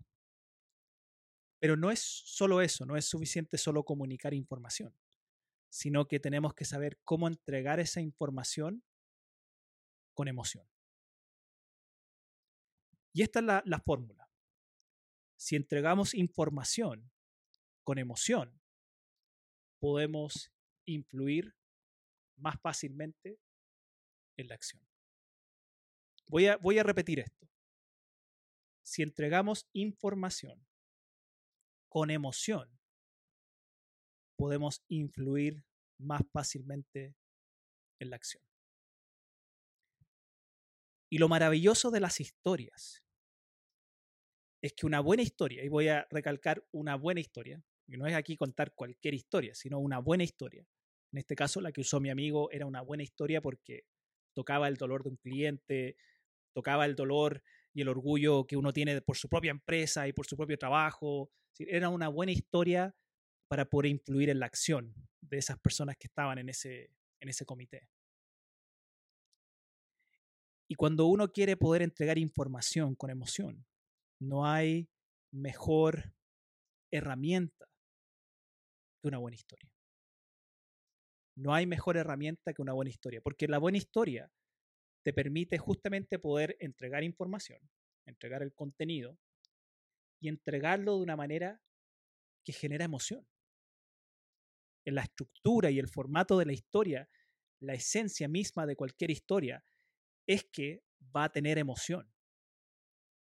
Pero 1.62 1.78
no 1.78 1.92
es 1.92 2.00
solo 2.02 2.62
eso, 2.62 2.86
no 2.86 2.98
es 2.98 3.06
suficiente 3.06 3.58
solo 3.58 3.84
comunicar 3.84 4.34
información 4.34 4.94
sino 5.72 6.06
que 6.08 6.20
tenemos 6.20 6.54
que 6.54 6.66
saber 6.66 7.00
cómo 7.06 7.30
entregar 7.30 7.80
esa 7.80 8.02
información 8.02 8.84
con 10.14 10.28
emoción. 10.28 10.68
Y 13.14 13.22
esta 13.22 13.40
es 13.40 13.46
la, 13.46 13.80
fórmula. 13.80 14.30
Si 15.38 15.56
entregamos 15.56 16.14
información 16.14 17.10
con 17.84 17.98
emoción, 17.98 18.62
podemos 19.80 20.52
influir 20.86 21.56
más 22.36 22.60
fácilmente 22.60 23.40
en 24.38 24.48
la 24.50 24.56
acción. 24.56 24.86
Voy 26.28 26.48
a, 26.48 26.58
voy 26.58 26.80
a 26.80 26.84
repetir 26.84 27.20
esto. 27.20 27.50
Si 28.84 29.04
entregamos 29.04 29.70
información 29.72 30.68
con 31.88 32.10
emoción, 32.10 32.81
podemos 34.42 34.84
influir 34.88 35.64
más 36.00 36.24
fácilmente 36.34 37.14
en 38.00 38.10
la 38.10 38.16
acción. 38.16 38.42
Y 41.12 41.20
lo 41.20 41.30
maravilloso 41.30 41.92
de 41.92 42.00
las 42.00 42.20
historias 42.20 43.04
es 44.64 44.74
que 44.74 44.88
una 44.88 45.00
buena 45.00 45.22
historia, 45.22 45.64
y 45.64 45.68
voy 45.68 45.90
a 45.90 46.08
recalcar 46.10 46.66
una 46.72 46.96
buena 46.96 47.20
historia, 47.20 47.64
y 47.88 47.98
no 47.98 48.08
es 48.08 48.16
aquí 48.16 48.36
contar 48.36 48.74
cualquier 48.74 49.14
historia, 49.14 49.54
sino 49.54 49.78
una 49.78 50.00
buena 50.00 50.24
historia. 50.24 50.66
En 51.14 51.20
este 51.20 51.36
caso, 51.36 51.62
la 51.62 51.72
que 51.72 51.82
usó 51.82 52.00
mi 52.00 52.10
amigo 52.10 52.50
era 52.50 52.66
una 52.66 52.82
buena 52.82 53.04
historia 53.04 53.42
porque 53.42 53.84
tocaba 54.34 54.68
el 54.68 54.78
dolor 54.78 55.04
de 55.04 55.10
un 55.10 55.18
cliente, 55.18 55.98
tocaba 56.56 56.88
el 56.88 56.96
dolor 56.96 57.44
y 57.76 57.82
el 57.82 57.90
orgullo 57.90 58.48
que 58.48 58.58
uno 58.58 58.74
tiene 58.74 59.04
por 59.04 59.18
su 59.18 59.30
propia 59.30 59.52
empresa 59.52 60.08
y 60.08 60.14
por 60.14 60.26
su 60.26 60.36
propio 60.36 60.58
trabajo. 60.58 61.30
Era 61.60 61.90
una 61.90 62.08
buena 62.08 62.32
historia 62.32 62.96
para 63.52 63.66
poder 63.66 63.92
influir 63.92 64.30
en 64.30 64.40
la 64.40 64.46
acción 64.46 64.96
de 65.20 65.38
esas 65.38 65.60
personas 65.60 65.98
que 65.98 66.08
estaban 66.08 66.38
en 66.38 66.48
ese, 66.48 66.90
en 67.20 67.28
ese 67.28 67.46
comité. 67.46 67.90
Y 70.70 70.76
cuando 70.76 71.08
uno 71.08 71.34
quiere 71.34 71.58
poder 71.58 71.82
entregar 71.82 72.18
información 72.18 72.96
con 72.96 73.10
emoción, 73.10 73.66
no 74.22 74.46
hay 74.46 74.88
mejor 75.34 76.14
herramienta 76.92 77.68
que 79.02 79.10
una 79.10 79.18
buena 79.18 79.36
historia. 79.36 79.70
No 81.36 81.54
hay 81.54 81.66
mejor 81.66 81.98
herramienta 81.98 82.54
que 82.54 82.62
una 82.62 82.72
buena 82.72 82.90
historia, 82.90 83.20
porque 83.20 83.50
la 83.50 83.58
buena 83.58 83.80
historia 83.80 84.32
te 85.04 85.12
permite 85.12 85.58
justamente 85.58 86.20
poder 86.20 86.56
entregar 86.62 87.04
información, 87.04 87.60
entregar 88.06 88.44
el 88.44 88.54
contenido 88.54 89.20
y 90.22 90.30
entregarlo 90.30 90.96
de 90.96 91.04
una 91.04 91.18
manera 91.18 91.62
que 92.46 92.54
genera 92.54 92.86
emoción. 92.86 93.28
En 94.86 94.96
la 94.96 95.02
estructura 95.02 95.70
y 95.70 95.80
el 95.80 95.88
formato 95.88 96.38
de 96.38 96.46
la 96.46 96.54
historia, 96.54 97.10
la 97.62 97.74
esencia 97.74 98.28
misma 98.28 98.66
de 98.66 98.76
cualquier 98.76 99.12
historia 99.12 99.64
es 100.28 100.46
que 100.46 100.84
va 101.16 101.26
a 101.26 101.32
tener 101.32 101.58
emoción. 101.58 102.12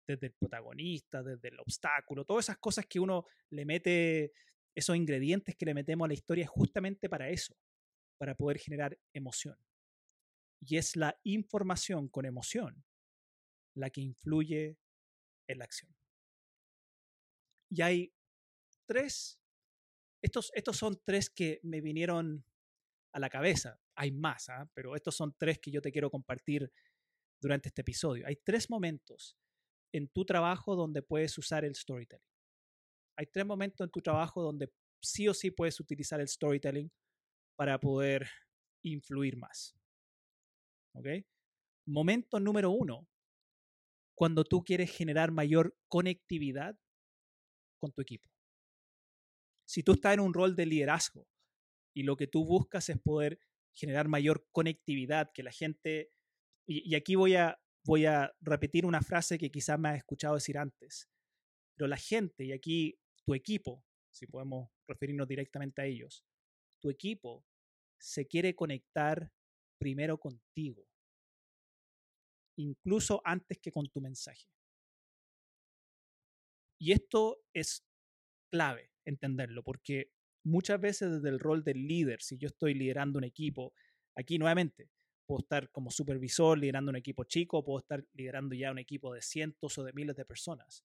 Desde 0.08 0.28
el 0.28 0.34
protagonista, 0.34 1.22
desde 1.22 1.50
el 1.50 1.60
obstáculo, 1.60 2.26
todas 2.26 2.46
esas 2.46 2.58
cosas 2.58 2.86
que 2.88 3.00
uno 3.00 3.26
le 3.52 3.66
mete, 3.66 4.34
esos 4.76 4.96
ingredientes 4.96 5.56
que 5.56 5.66
le 5.66 5.74
metemos 5.74 6.06
a 6.06 6.08
la 6.08 6.14
historia 6.14 6.46
es 6.46 6.50
justamente 6.50 7.10
para 7.10 7.30
eso, 7.30 7.56
para 8.18 8.36
poder 8.36 8.58
generar 8.58 8.98
emoción. 9.14 9.58
Y 10.62 10.78
es 10.78 10.96
la 10.96 11.20
información 11.24 12.10
con 12.10 12.26
emoción 12.26 12.84
la 13.76 13.90
que 13.90 14.02
influye 14.02 14.78
en 15.48 15.58
la 15.58 15.66
acción. 15.66 15.96
Y 17.70 17.82
hay 17.82 18.14
tres, 18.86 19.40
estos, 20.22 20.52
estos 20.54 20.78
son 20.78 21.00
tres 21.06 21.30
que 21.30 21.60
me 21.64 21.82
vinieron 21.82 22.44
a 23.14 23.20
la 23.20 23.30
cabeza. 23.30 23.80
Hay 23.96 24.12
más, 24.12 24.50
¿ah? 24.50 24.70
pero 24.74 24.96
estos 24.96 25.16
son 25.16 25.36
tres 25.38 25.60
que 25.60 25.72
yo 25.72 25.82
te 25.82 25.92
quiero 25.92 26.10
compartir 26.10 26.72
durante 27.42 27.70
este 27.70 27.82
episodio. 27.82 28.26
Hay 28.28 28.36
tres 28.38 28.70
momentos 28.70 29.38
en 29.94 30.08
tu 30.10 30.26
trabajo 30.26 30.76
donde 30.76 31.02
puedes 31.02 31.38
usar 31.38 31.66
el 31.66 31.76
storytelling. 31.76 32.26
Hay 33.18 33.28
tres 33.28 33.46
momentos 33.46 33.86
en 33.86 33.92
tu 33.92 34.02
trabajo 34.02 34.42
donde 34.42 34.72
sí 35.02 35.28
o 35.28 35.34
sí 35.34 35.52
puedes 35.52 35.80
utilizar 35.80 36.20
el 36.22 36.28
storytelling 36.28 36.92
para 37.56 37.80
poder 37.80 38.30
influir 38.84 39.36
más. 39.38 39.76
¿Ok? 40.94 41.08
Momento 41.86 42.40
número 42.40 42.72
uno, 42.72 43.08
cuando 44.16 44.44
tú 44.44 44.64
quieres 44.64 44.96
generar 44.96 45.32
mayor 45.32 45.76
conectividad 45.88 46.78
con 47.80 47.92
tu 47.92 48.02
equipo. 48.02 48.30
Si 49.70 49.84
tú 49.84 49.92
estás 49.92 50.16
en 50.16 50.22
un 50.22 50.34
rol 50.34 50.56
de 50.56 50.66
liderazgo 50.66 51.28
y 51.94 52.02
lo 52.02 52.16
que 52.18 52.26
tú 52.26 52.44
buscas 52.44 52.90
es 52.90 52.98
poder 52.98 53.40
generar 53.76 54.08
mayor 54.08 54.48
conectividad, 54.52 55.32
que 55.32 55.44
la 55.44 55.52
gente 55.52 56.12
y, 56.66 56.96
aquí 56.96 57.14
voy 57.14 57.36
a, 57.36 57.62
voy 57.86 58.08
a 58.08 58.34
repetir 58.42 58.84
una 58.84 59.04
frase 59.04 59.38
que 59.38 59.52
quizás 59.52 59.78
me 59.78 59.90
has 59.90 59.98
escuchado 59.98 60.34
decir 60.34 60.58
antes, 60.58 61.08
pero 61.76 61.88
la 61.88 61.98
gente, 61.98 62.46
y 62.46 62.52
aquí 62.52 63.00
tu 63.24 63.36
equipo, 63.36 63.86
si 64.12 64.26
podemos 64.26 64.72
referirnos 64.88 65.28
directamente 65.28 65.84
a 65.84 65.86
ellos, 65.86 66.26
tu 66.82 66.90
equipo 66.90 67.46
se 68.00 68.26
quiere 68.26 68.56
conectar 68.56 69.32
primero 69.78 70.20
contigo, 70.20 70.88
incluso 72.58 73.22
antes 73.24 73.60
que 73.60 73.72
con 73.72 73.86
tu 73.88 74.02
mensaje. 74.02 74.48
Y 76.80 76.92
esto 76.92 77.44
es 77.54 77.86
clave 78.52 78.89
entenderlo, 79.06 79.64
porque 79.64 80.12
muchas 80.44 80.80
veces 80.80 81.12
desde 81.12 81.30
el 81.30 81.40
rol 81.40 81.64
del 81.64 81.88
líder, 81.88 82.22
si 82.22 82.38
yo 82.38 82.48
estoy 82.48 82.74
liderando 82.74 83.18
un 83.18 83.26
equipo, 83.26 83.74
aquí 84.16 84.38
nuevamente, 84.38 84.90
puedo 85.26 85.42
estar 85.42 85.70
como 85.72 85.92
supervisor 85.92 86.58
liderando 86.58 86.90
un 86.90 86.96
equipo 86.96 87.24
chico, 87.24 87.64
puedo 87.64 87.80
estar 87.80 88.04
liderando 88.14 88.56
ya 88.56 88.72
un 88.72 88.80
equipo 88.80 89.14
de 89.14 89.22
cientos 89.22 89.78
o 89.78 89.84
de 89.84 89.94
miles 89.94 90.16
de 90.16 90.26
personas. 90.26 90.84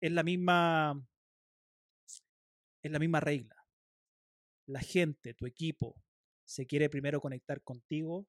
Es 0.00 0.10
la 0.10 0.24
misma, 0.24 1.06
es 2.82 2.90
la 2.90 2.98
misma 2.98 3.20
regla. 3.20 3.56
La 4.66 4.80
gente, 4.80 5.34
tu 5.34 5.46
equipo, 5.46 6.02
se 6.44 6.66
quiere 6.66 6.90
primero 6.90 7.20
conectar 7.20 7.62
contigo 7.62 8.26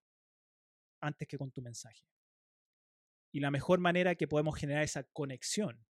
antes 1.01 1.27
que 1.27 1.37
con 1.37 1.51
tu 1.51 1.61
mensaje. 1.61 2.07
Y 3.33 3.39
la 3.39 3.49
mejor 3.49 3.79
manera 3.79 4.13
que 4.13 4.27
podemos 4.27 4.55
generar 4.55 4.83
esa 4.83 5.03
conexión 5.03 5.83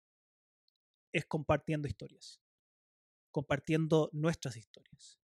es 1.13 1.25
compartiendo 1.25 1.87
historias, 1.87 2.41
compartiendo 3.31 4.09
nuestras 4.13 4.57
historias. 4.57 5.19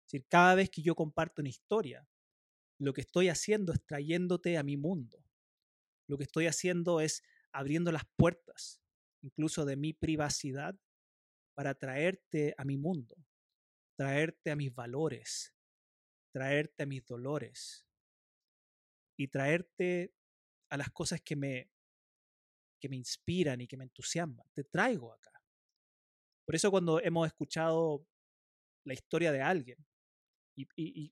Es 0.00 0.12
decir, 0.12 0.26
cada 0.28 0.54
vez 0.54 0.70
que 0.70 0.82
yo 0.82 0.94
comparto 0.94 1.42
una 1.42 1.48
historia, 1.48 2.08
lo 2.78 2.92
que 2.92 3.00
estoy 3.02 3.28
haciendo 3.28 3.72
es 3.72 3.84
trayéndote 3.86 4.58
a 4.58 4.62
mi 4.62 4.76
mundo. 4.76 5.24
Lo 6.08 6.18
que 6.18 6.24
estoy 6.24 6.46
haciendo 6.46 7.00
es 7.00 7.22
abriendo 7.52 7.92
las 7.92 8.04
puertas, 8.16 8.80
incluso 9.22 9.64
de 9.64 9.76
mi 9.76 9.92
privacidad, 9.92 10.78
para 11.54 11.74
traerte 11.74 12.54
a 12.56 12.64
mi 12.64 12.76
mundo, 12.76 13.16
traerte 13.96 14.50
a 14.50 14.56
mis 14.56 14.74
valores, 14.74 15.54
traerte 16.32 16.82
a 16.82 16.86
mis 16.86 17.04
dolores 17.06 17.86
y 19.16 19.28
traerte 19.28 20.14
a 20.70 20.76
las 20.76 20.90
cosas 20.90 21.20
que 21.20 21.36
me, 21.36 21.70
que 22.80 22.88
me 22.88 22.96
inspiran 22.96 23.60
y 23.60 23.68
que 23.68 23.76
me 23.76 23.84
entusiasman. 23.84 24.46
Te 24.54 24.64
traigo 24.64 25.12
acá. 25.12 25.31
Por 26.52 26.56
eso 26.56 26.70
cuando 26.70 27.00
hemos 27.00 27.26
escuchado 27.26 28.06
la 28.84 28.92
historia 28.92 29.32
de 29.32 29.40
alguien, 29.40 29.78
y, 30.54 31.10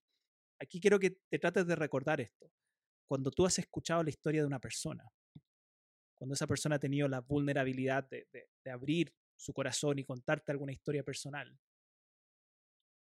aquí 0.60 0.78
quiero 0.78 0.98
que 0.98 1.12
te 1.30 1.38
trates 1.38 1.66
de 1.66 1.76
recordar 1.76 2.20
esto. 2.20 2.52
Cuando 3.08 3.30
tú 3.30 3.46
has 3.46 3.58
escuchado 3.58 4.02
la 4.02 4.10
historia 4.10 4.42
de 4.42 4.46
una 4.46 4.60
persona, 4.60 5.02
cuando 6.14 6.34
esa 6.34 6.46
persona 6.46 6.76
ha 6.76 6.78
tenido 6.78 7.08
la 7.08 7.22
vulnerabilidad 7.22 8.06
de, 8.10 8.50
abrir 8.70 9.14
su 9.34 9.54
corazón 9.54 9.98
y 9.98 10.04
contarte 10.04 10.52
alguna 10.52 10.72
historia 10.72 11.02
personal, 11.02 11.58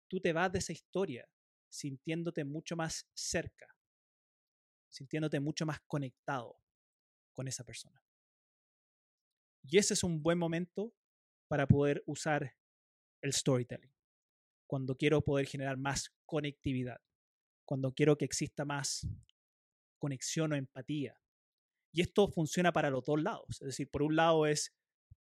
tú 0.08 0.18
te 0.18 0.32
vas 0.32 0.50
de 0.50 0.60
esa 0.60 0.72
historia 0.72 1.28
sintiéndote 1.68 2.44
mucho 2.44 2.76
más 2.76 3.06
cerca, 3.12 3.66
sintiéndote 4.88 5.38
mucho 5.38 5.66
más 5.66 5.80
conectado 5.86 6.58
con 7.34 7.46
esa 7.46 7.62
persona. 7.62 8.02
Y 9.64 9.76
ese 9.76 9.92
es 9.92 10.02
un 10.02 10.22
buen 10.22 10.38
momento 10.38 10.94
para 11.52 11.66
poder 11.66 12.02
usar 12.06 12.56
el 13.22 13.34
storytelling, 13.34 13.92
cuando 14.66 14.96
quiero 14.96 15.20
poder 15.20 15.44
generar 15.44 15.76
más 15.76 16.10
conectividad 16.24 16.98
cuando 17.66 17.92
quiero 17.92 18.16
que 18.16 18.24
exista 18.24 18.64
más 18.64 19.06
conexión 19.98 20.52
o 20.52 20.56
empatía. 20.56 21.14
Y 21.92 22.00
esto 22.00 22.26
funciona 22.28 22.72
para 22.72 22.88
los 22.88 23.04
dos 23.04 23.22
lados. 23.22 23.60
Es 23.60 23.66
decir, 23.66 23.90
por 23.90 24.02
un 24.02 24.16
lado 24.16 24.46
es, 24.46 24.74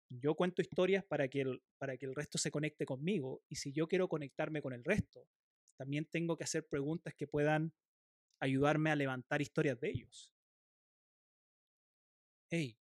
yo 0.08 0.34
cuento 0.34 0.62
historias 0.62 1.04
para 1.04 1.28
que, 1.28 1.42
el, 1.42 1.62
para 1.76 1.98
que 1.98 2.06
el 2.06 2.14
resto 2.14 2.38
se 2.38 2.50
conecte 2.50 2.86
conmigo. 2.86 3.42
Y 3.50 3.56
si 3.56 3.70
yo 3.70 3.86
quiero 3.86 4.08
conectarme 4.08 4.62
con 4.62 4.72
el 4.72 4.84
resto, 4.84 5.28
también 5.76 6.06
tengo 6.06 6.38
que 6.38 6.44
hacer 6.44 6.66
preguntas 6.66 7.14
que 7.14 7.26
puedan 7.26 7.74
ayudarme 8.40 8.90
a 8.90 8.96
levantar 8.96 9.42
historias 9.42 9.78
de 9.78 9.90
ellos. 9.90 10.32
Hey, 12.50 12.78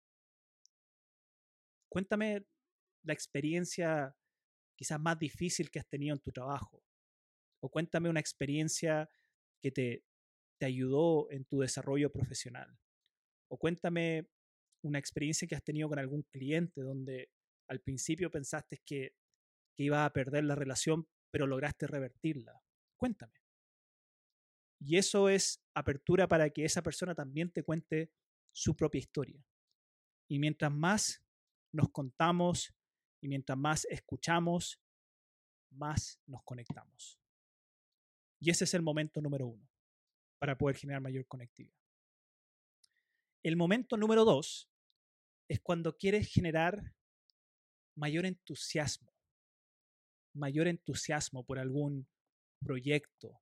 cuéntame 1.89 2.45
la 3.07 3.13
experiencia 3.13 4.15
quizás 4.77 4.99
más 4.99 5.17
difícil 5.17 5.71
que 5.71 5.79
has 5.79 5.87
tenido 5.87 6.13
en 6.13 6.21
tu 6.21 6.31
trabajo. 6.31 6.83
O 7.61 7.69
cuéntame 7.69 8.09
una 8.09 8.19
experiencia 8.19 9.09
que 9.61 9.71
te, 9.71 10.03
te 10.59 10.65
ayudó 10.65 11.31
en 11.31 11.45
tu 11.45 11.61
desarrollo 11.61 12.11
profesional. 12.11 12.77
O 13.49 13.57
cuéntame 13.57 14.29
una 14.83 14.99
experiencia 14.99 15.47
que 15.47 15.55
has 15.55 15.63
tenido 15.63 15.89
con 15.89 15.99
algún 15.99 16.23
cliente 16.23 16.81
donde 16.81 17.31
al 17.67 17.81
principio 17.81 18.29
pensaste 18.29 18.81
que, 18.85 19.15
que 19.75 19.83
iba 19.83 20.05
a 20.05 20.13
perder 20.13 20.43
la 20.43 20.55
relación, 20.55 21.07
pero 21.31 21.47
lograste 21.47 21.87
revertirla. 21.87 22.61
Cuéntame. 22.97 23.41
Y 24.79 24.97
eso 24.97 25.27
es 25.29 25.63
apertura 25.73 26.27
para 26.27 26.49
que 26.51 26.65
esa 26.65 26.83
persona 26.83 27.15
también 27.15 27.51
te 27.51 27.63
cuente 27.63 28.11
su 28.53 28.75
propia 28.75 28.99
historia. 28.99 29.43
Y 30.29 30.39
mientras 30.39 30.71
más 30.71 31.23
nos 31.73 31.89
contamos 31.89 32.76
y 33.21 33.27
mientras 33.27 33.57
más 33.57 33.85
escuchamos, 33.85 34.79
más 35.71 36.19
nos 36.25 36.43
conectamos. 36.43 37.19
Y 38.39 38.49
ese 38.49 38.65
es 38.65 38.73
el 38.73 38.81
momento 38.81 39.21
número 39.21 39.47
uno 39.47 39.67
para 40.39 40.57
poder 40.57 40.77
generar 40.77 41.01
mayor 41.01 41.25
conectividad. 41.27 41.75
El 43.43 43.55
momento 43.55 43.97
número 43.97 44.25
dos 44.25 44.69
es 45.47 45.59
cuando 45.61 45.97
quieres 45.97 46.31
generar 46.31 46.93
mayor 47.95 48.25
entusiasmo, 48.25 49.11
mayor 50.33 50.67
entusiasmo 50.67 51.45
por 51.45 51.57
algún 51.57 52.07
proyecto, 52.59 53.41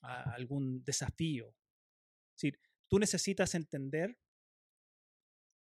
algún 0.00 0.84
desafío. 0.84 1.48
Es 1.48 2.42
decir, 2.42 2.60
tú 2.88 2.98
necesitas 2.98 3.54
entender 3.54 4.16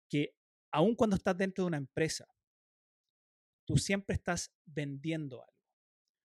que 0.08 0.36
aun 0.72 0.94
cuando 0.94 1.16
estás 1.16 1.36
dentro 1.36 1.64
de 1.64 1.68
una 1.68 1.76
empresa, 1.78 2.28
tú 3.70 3.76
siempre 3.76 4.16
estás 4.16 4.52
vendiendo 4.66 5.44
algo. 5.44 5.62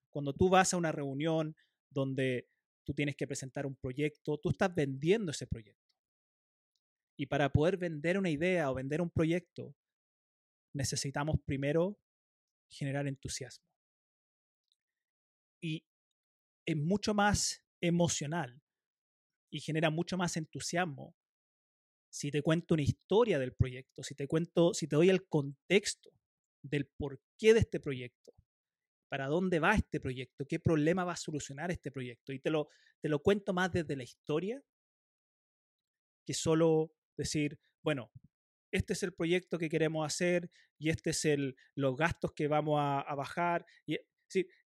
Cuando 0.09 0.33
tú 0.33 0.49
vas 0.49 0.73
a 0.73 0.77
una 0.77 0.91
reunión 0.91 1.55
donde 1.91 2.49
tú 2.83 2.95
tienes 2.95 3.15
que 3.15 3.27
presentar 3.27 3.67
un 3.67 3.75
proyecto, 3.75 4.39
tú 4.39 4.49
estás 4.49 4.73
vendiendo 4.73 5.31
ese 5.31 5.45
proyecto. 5.45 5.93
Y 7.15 7.27
para 7.27 7.53
poder 7.53 7.77
vender 7.77 8.17
una 8.17 8.31
idea 8.31 8.71
o 8.71 8.73
vender 8.73 8.99
un 8.99 9.11
proyecto, 9.11 9.75
necesitamos 10.73 11.35
primero 11.45 11.99
generar 12.67 13.07
entusiasmo. 13.07 13.67
Y 15.61 15.85
es 16.65 16.75
mucho 16.75 17.13
más 17.13 17.63
emocional 17.79 18.59
y 19.51 19.59
genera 19.59 19.91
mucho 19.91 20.17
más 20.17 20.35
entusiasmo 20.35 21.15
si 22.09 22.31
te 22.31 22.41
cuento 22.41 22.73
una 22.73 22.81
historia 22.81 23.37
del 23.37 23.53
proyecto, 23.53 24.01
si 24.01 24.15
te 24.15 24.27
cuento, 24.27 24.73
si 24.73 24.87
te 24.87 24.95
doy 24.95 25.11
el 25.11 25.27
contexto 25.27 26.14
del 26.69 26.87
porqué 26.87 27.53
de 27.53 27.59
este 27.59 27.79
proyecto, 27.79 28.33
para 29.09 29.27
dónde 29.27 29.59
va 29.59 29.75
este 29.75 29.99
proyecto, 29.99 30.45
qué 30.47 30.59
problema 30.59 31.03
va 31.03 31.13
a 31.13 31.17
solucionar 31.17 31.71
este 31.71 31.91
proyecto. 31.91 32.33
Y 32.33 32.39
te 32.39 32.49
lo, 32.49 32.69
te 33.01 33.09
lo 33.09 33.21
cuento 33.21 33.53
más 33.53 33.71
desde 33.71 33.95
la 33.95 34.03
historia 34.03 34.63
que 36.25 36.33
solo 36.33 36.91
decir, 37.15 37.59
bueno, 37.83 38.11
este 38.71 38.93
es 38.93 39.03
el 39.03 39.13
proyecto 39.13 39.57
que 39.57 39.69
queremos 39.69 40.05
hacer 40.05 40.49
y 40.77 40.89
este 40.89 41.11
es 41.11 41.23
el, 41.25 41.55
los 41.75 41.95
gastos 41.95 42.33
que 42.33 42.47
vamos 42.47 42.79
a, 42.81 43.15
bajar. 43.15 43.65
Y, 43.85 43.99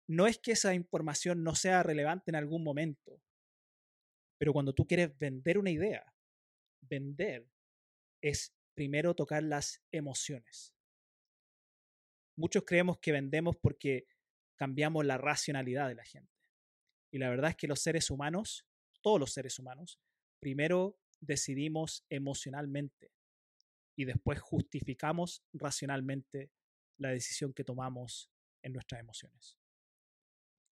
no 0.07 0.25
es 0.25 0.39
que 0.39 0.53
esa 0.53 0.73
información 0.73 1.43
no 1.43 1.53
sea 1.53 1.83
relevante 1.83 2.31
en 2.31 2.35
algún 2.35 2.63
momento, 2.63 3.21
pero 4.39 4.53
cuando 4.53 4.73
tú 4.73 4.87
quieres 4.87 5.15
vender 5.19 5.59
una 5.59 5.69
idea, 5.69 6.15
vender 6.81 7.45
es 8.21 8.55
primero 8.73 9.13
tocar 9.13 9.43
las 9.43 9.83
emociones. 9.91 10.73
Muchos 12.39 12.63
creemos 12.65 12.97
que 12.99 13.11
vendemos 13.11 13.57
porque 13.57 14.07
cambiamos 14.55 15.05
la 15.05 15.17
racionalidad 15.17 15.89
de 15.89 15.95
la 15.95 16.05
gente. 16.05 16.31
Y 17.11 17.17
la 17.17 17.29
verdad 17.29 17.49
es 17.49 17.57
que 17.57 17.67
los 17.67 17.81
seres 17.81 18.09
humanos, 18.09 18.65
todos 19.01 19.19
los 19.19 19.33
seres 19.33 19.59
humanos, 19.59 19.99
primero 20.39 20.97
decidimos 21.19 22.05
emocionalmente 22.09 23.11
y 23.97 24.05
después 24.05 24.39
justificamos 24.39 25.43
racionalmente 25.51 26.49
la 26.97 27.09
decisión 27.09 27.51
que 27.51 27.65
tomamos 27.65 28.31
en 28.63 28.71
nuestras 28.71 29.01
emociones. 29.01 29.57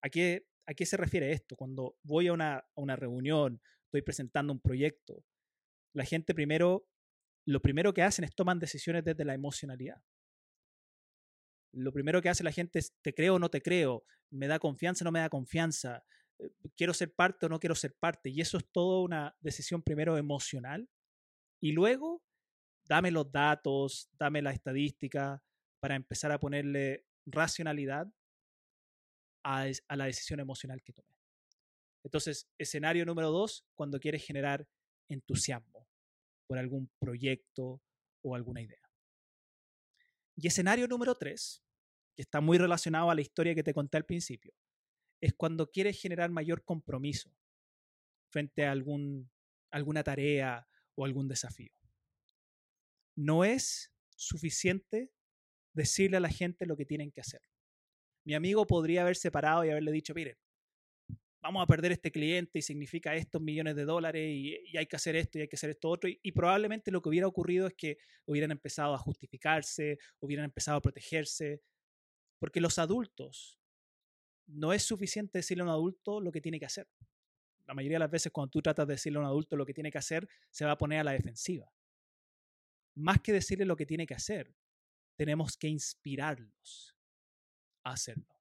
¿A 0.01 0.09
qué, 0.09 0.45
se 0.85 0.95
refiere 0.95 1.33
esto? 1.33 1.57
Cuando 1.57 1.97
voy 2.01 2.27
a 2.27 2.33
una, 2.33 2.59
a 2.59 2.65
una 2.75 2.95
reunión, 2.95 3.61
estoy 3.87 4.03
presentando 4.03 4.53
un 4.53 4.61
proyecto, 4.61 5.25
la 5.93 6.05
gente 6.05 6.33
primero, 6.33 6.87
lo 7.45 7.61
primero 7.61 7.93
que 7.93 8.03
hacen 8.03 8.23
es 8.23 8.33
toman 8.33 8.57
decisiones 8.57 9.03
desde 9.03 9.25
la 9.25 9.33
emocionalidad. 9.33 10.01
Lo 11.77 11.91
primero 11.91 12.21
que 12.21 12.29
hace 12.29 12.43
la 12.43 12.51
gente 12.51 12.79
es, 12.79 12.93
te 13.01 13.13
creo 13.13 13.35
o 13.35 13.39
no 13.39 13.49
te 13.49 13.61
creo, 13.61 14.03
me 14.31 14.47
da 14.47 14.59
confianza 14.59 15.03
o 15.03 15.05
no 15.05 15.11
me 15.11 15.19
da 15.19 15.29
confianza, 15.29 16.03
eh, 16.39 16.49
quiero 16.75 16.93
ser 16.93 17.13
parte 17.13 17.45
o 17.45 17.49
no 17.49 17.59
quiero 17.59 17.75
ser 17.75 17.95
parte. 17.95 18.29
Y 18.29 18.41
eso 18.41 18.57
es 18.57 18.65
toda 18.71 19.01
una 19.01 19.35
decisión 19.39 19.81
primero 19.83 20.17
emocional. 20.17 20.89
Y 21.61 21.71
luego 21.71 22.23
dame 22.87 23.11
los 23.11 23.31
datos, 23.31 24.09
dame 24.13 24.41
la 24.41 24.51
estadística 24.51 25.43
para 25.79 25.95
empezar 25.95 26.31
a 26.31 26.39
ponerle 26.39 27.05
racionalidad 27.25 28.07
a, 29.43 29.67
la 29.95 30.05
decisión 30.05 30.39
emocional 30.39 30.81
que 30.83 30.93
tomé. 30.93 31.15
Entonces, 32.03 32.49
escenario 32.57 33.05
número 33.05 33.31
dos, 33.31 33.65
cuando 33.75 33.99
quieres 33.99 34.25
generar 34.25 34.67
entusiasmo 35.09 35.87
por 36.47 36.57
algún 36.57 36.89
proyecto 36.99 37.81
o 38.23 38.35
alguna 38.35 38.61
idea. 38.61 38.81
Y 40.35 40.47
escenario 40.47 40.87
número 40.87 41.15
tres, 41.15 41.63
que 42.17 42.23
está 42.23 42.41
muy 42.41 42.57
relacionado 42.57 43.09
a 43.09 43.15
la 43.15 43.21
historia 43.21 43.55
que 43.55 43.63
te 43.63 43.73
conté 43.73 43.95
al 43.95 44.05
principio, 44.05 44.53
es 45.21 45.33
cuando 45.33 45.71
quieres 45.71 46.01
generar 46.01 46.29
mayor 46.31 46.65
compromiso 46.65 47.31
frente 48.29 48.65
a 48.65 48.73
algún, 48.73 49.31
alguna 49.71 50.03
tarea 50.03 50.67
o 50.95 51.05
algún 51.05 51.29
desafío 51.29 51.77
no 53.17 53.43
es 53.43 53.91
suficiente 54.15 55.11
decirle 55.73 56.17
a 56.17 56.21
la 56.21 56.29
gente 56.29 56.65
lo 56.65 56.77
que 56.77 56.85
tienen 56.85 57.11
que 57.11 57.21
hacer. 57.21 57.41
Mi 58.25 58.35
amigo 58.35 58.65
podría 58.65 59.01
haber 59.01 59.15
separado 59.15 59.65
y 59.65 59.69
haberle 59.69 59.91
dicho, 59.91 60.13
mire, 60.13 60.37
vamos 61.41 61.63
a 61.63 61.67
perder 61.67 61.91
este 61.93 62.11
cliente 62.11 62.59
y 62.59 62.61
significa 62.61 63.15
estos 63.15 63.41
millones 63.41 63.75
de 63.75 63.85
dólares 63.85 64.29
y, 64.29 64.77
hay 64.77 64.85
que 64.85 64.95
hacer 64.95 65.15
esto 65.15 65.37
y 65.37 65.41
hay 65.41 65.47
que 65.47 65.55
hacer 65.55 65.71
esto 65.71 65.89
otro. 65.89 66.09
y, 66.09 66.31
probablemente 66.31 66.91
lo 66.91 67.01
que 67.01 67.09
hubiera 67.09 67.27
ocurrido 67.27 67.67
es 67.67 67.73
que 67.73 67.97
hubieran 68.25 68.51
empezado 68.51 68.93
a 68.93 68.99
justificarse, 68.99 69.97
hubieran 70.19 70.45
empezado 70.45 70.77
a 70.77 70.81
protegerse, 70.81 71.61
porque 72.39 72.61
los 72.61 72.77
adultos, 72.79 73.59
no 74.47 74.71
es 74.73 74.83
suficiente 74.83 75.39
decirle 75.39 75.63
a 75.63 75.65
un 75.65 75.71
adulto 75.71 76.21
lo 76.21 76.31
que 76.31 76.41
tiene 76.41 76.59
que 76.59 76.65
hacer. 76.65 76.87
La 77.65 77.73
mayoría 77.73 77.95
de 77.95 77.99
las 77.99 78.11
veces 78.11 78.31
cuando 78.31 78.51
tú 78.51 78.61
tratas 78.61 78.87
de 78.87 78.93
decirle 78.93 79.17
a 79.17 79.21
un 79.21 79.27
adulto 79.27 79.57
lo 79.57 79.65
que 79.65 79.73
tiene 79.73 79.91
que 79.91 79.97
hacer, 79.97 80.27
se 80.49 80.65
va 80.65 80.71
a 80.71 80.77
poner 80.77 80.99
a 80.99 81.03
la 81.03 81.11
defensiva 81.11 81.69
más 82.97 83.21
que 83.21 83.31
decirle 83.31 83.65
lo 83.65 83.75
que 83.75 83.85
tiene 83.85 84.07
que 84.07 84.15
hacer, 84.15 84.53
tenemos 85.15 85.55
que 85.55 85.67
inspirarlos 85.67 86.95
a 87.83 87.91
hacerlo. 87.91 88.35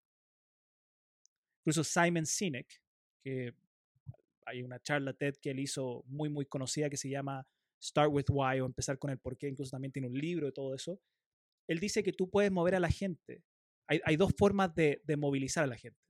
Incluso 1.61 1.85
Simon 1.85 2.25
Sinek, 2.25 2.83
que 3.23 3.55
hay 4.47 4.63
una 4.63 4.81
charla 4.81 5.13
TED 5.13 5.37
que 5.37 5.51
él 5.51 5.61
hizo 5.61 6.05
muy, 6.07 6.31
muy 6.31 6.47
conocida 6.47 6.89
que 6.89 6.97
se 6.97 7.11
llama 7.11 7.47
Start 7.83 8.11
with 8.11 8.31
Why 8.31 8.61
o 8.61 8.67
empezar 8.67 8.99
con 8.99 9.11
el 9.11 9.19
por 9.19 9.37
qué, 9.37 9.49
incluso 9.49 9.73
también 9.73 9.93
tiene 9.93 10.09
un 10.09 10.19
libro 10.19 10.49
y 10.49 10.53
todo 10.53 10.75
eso. 10.75 11.01
Él 11.67 11.79
dice 11.79 12.03
que 12.03 12.13
tú 12.13 12.31
puedes 12.31 12.51
mover 12.51 12.77
a 12.77 12.81
la 12.81 12.91
gente. 12.91 13.43
Hay, 13.89 14.17
dos 14.17 14.33
formas 14.37 14.75
de, 14.75 15.01
movilizar 15.17 15.65
a 15.65 15.69
la 15.69 15.77
gente. 15.77 16.01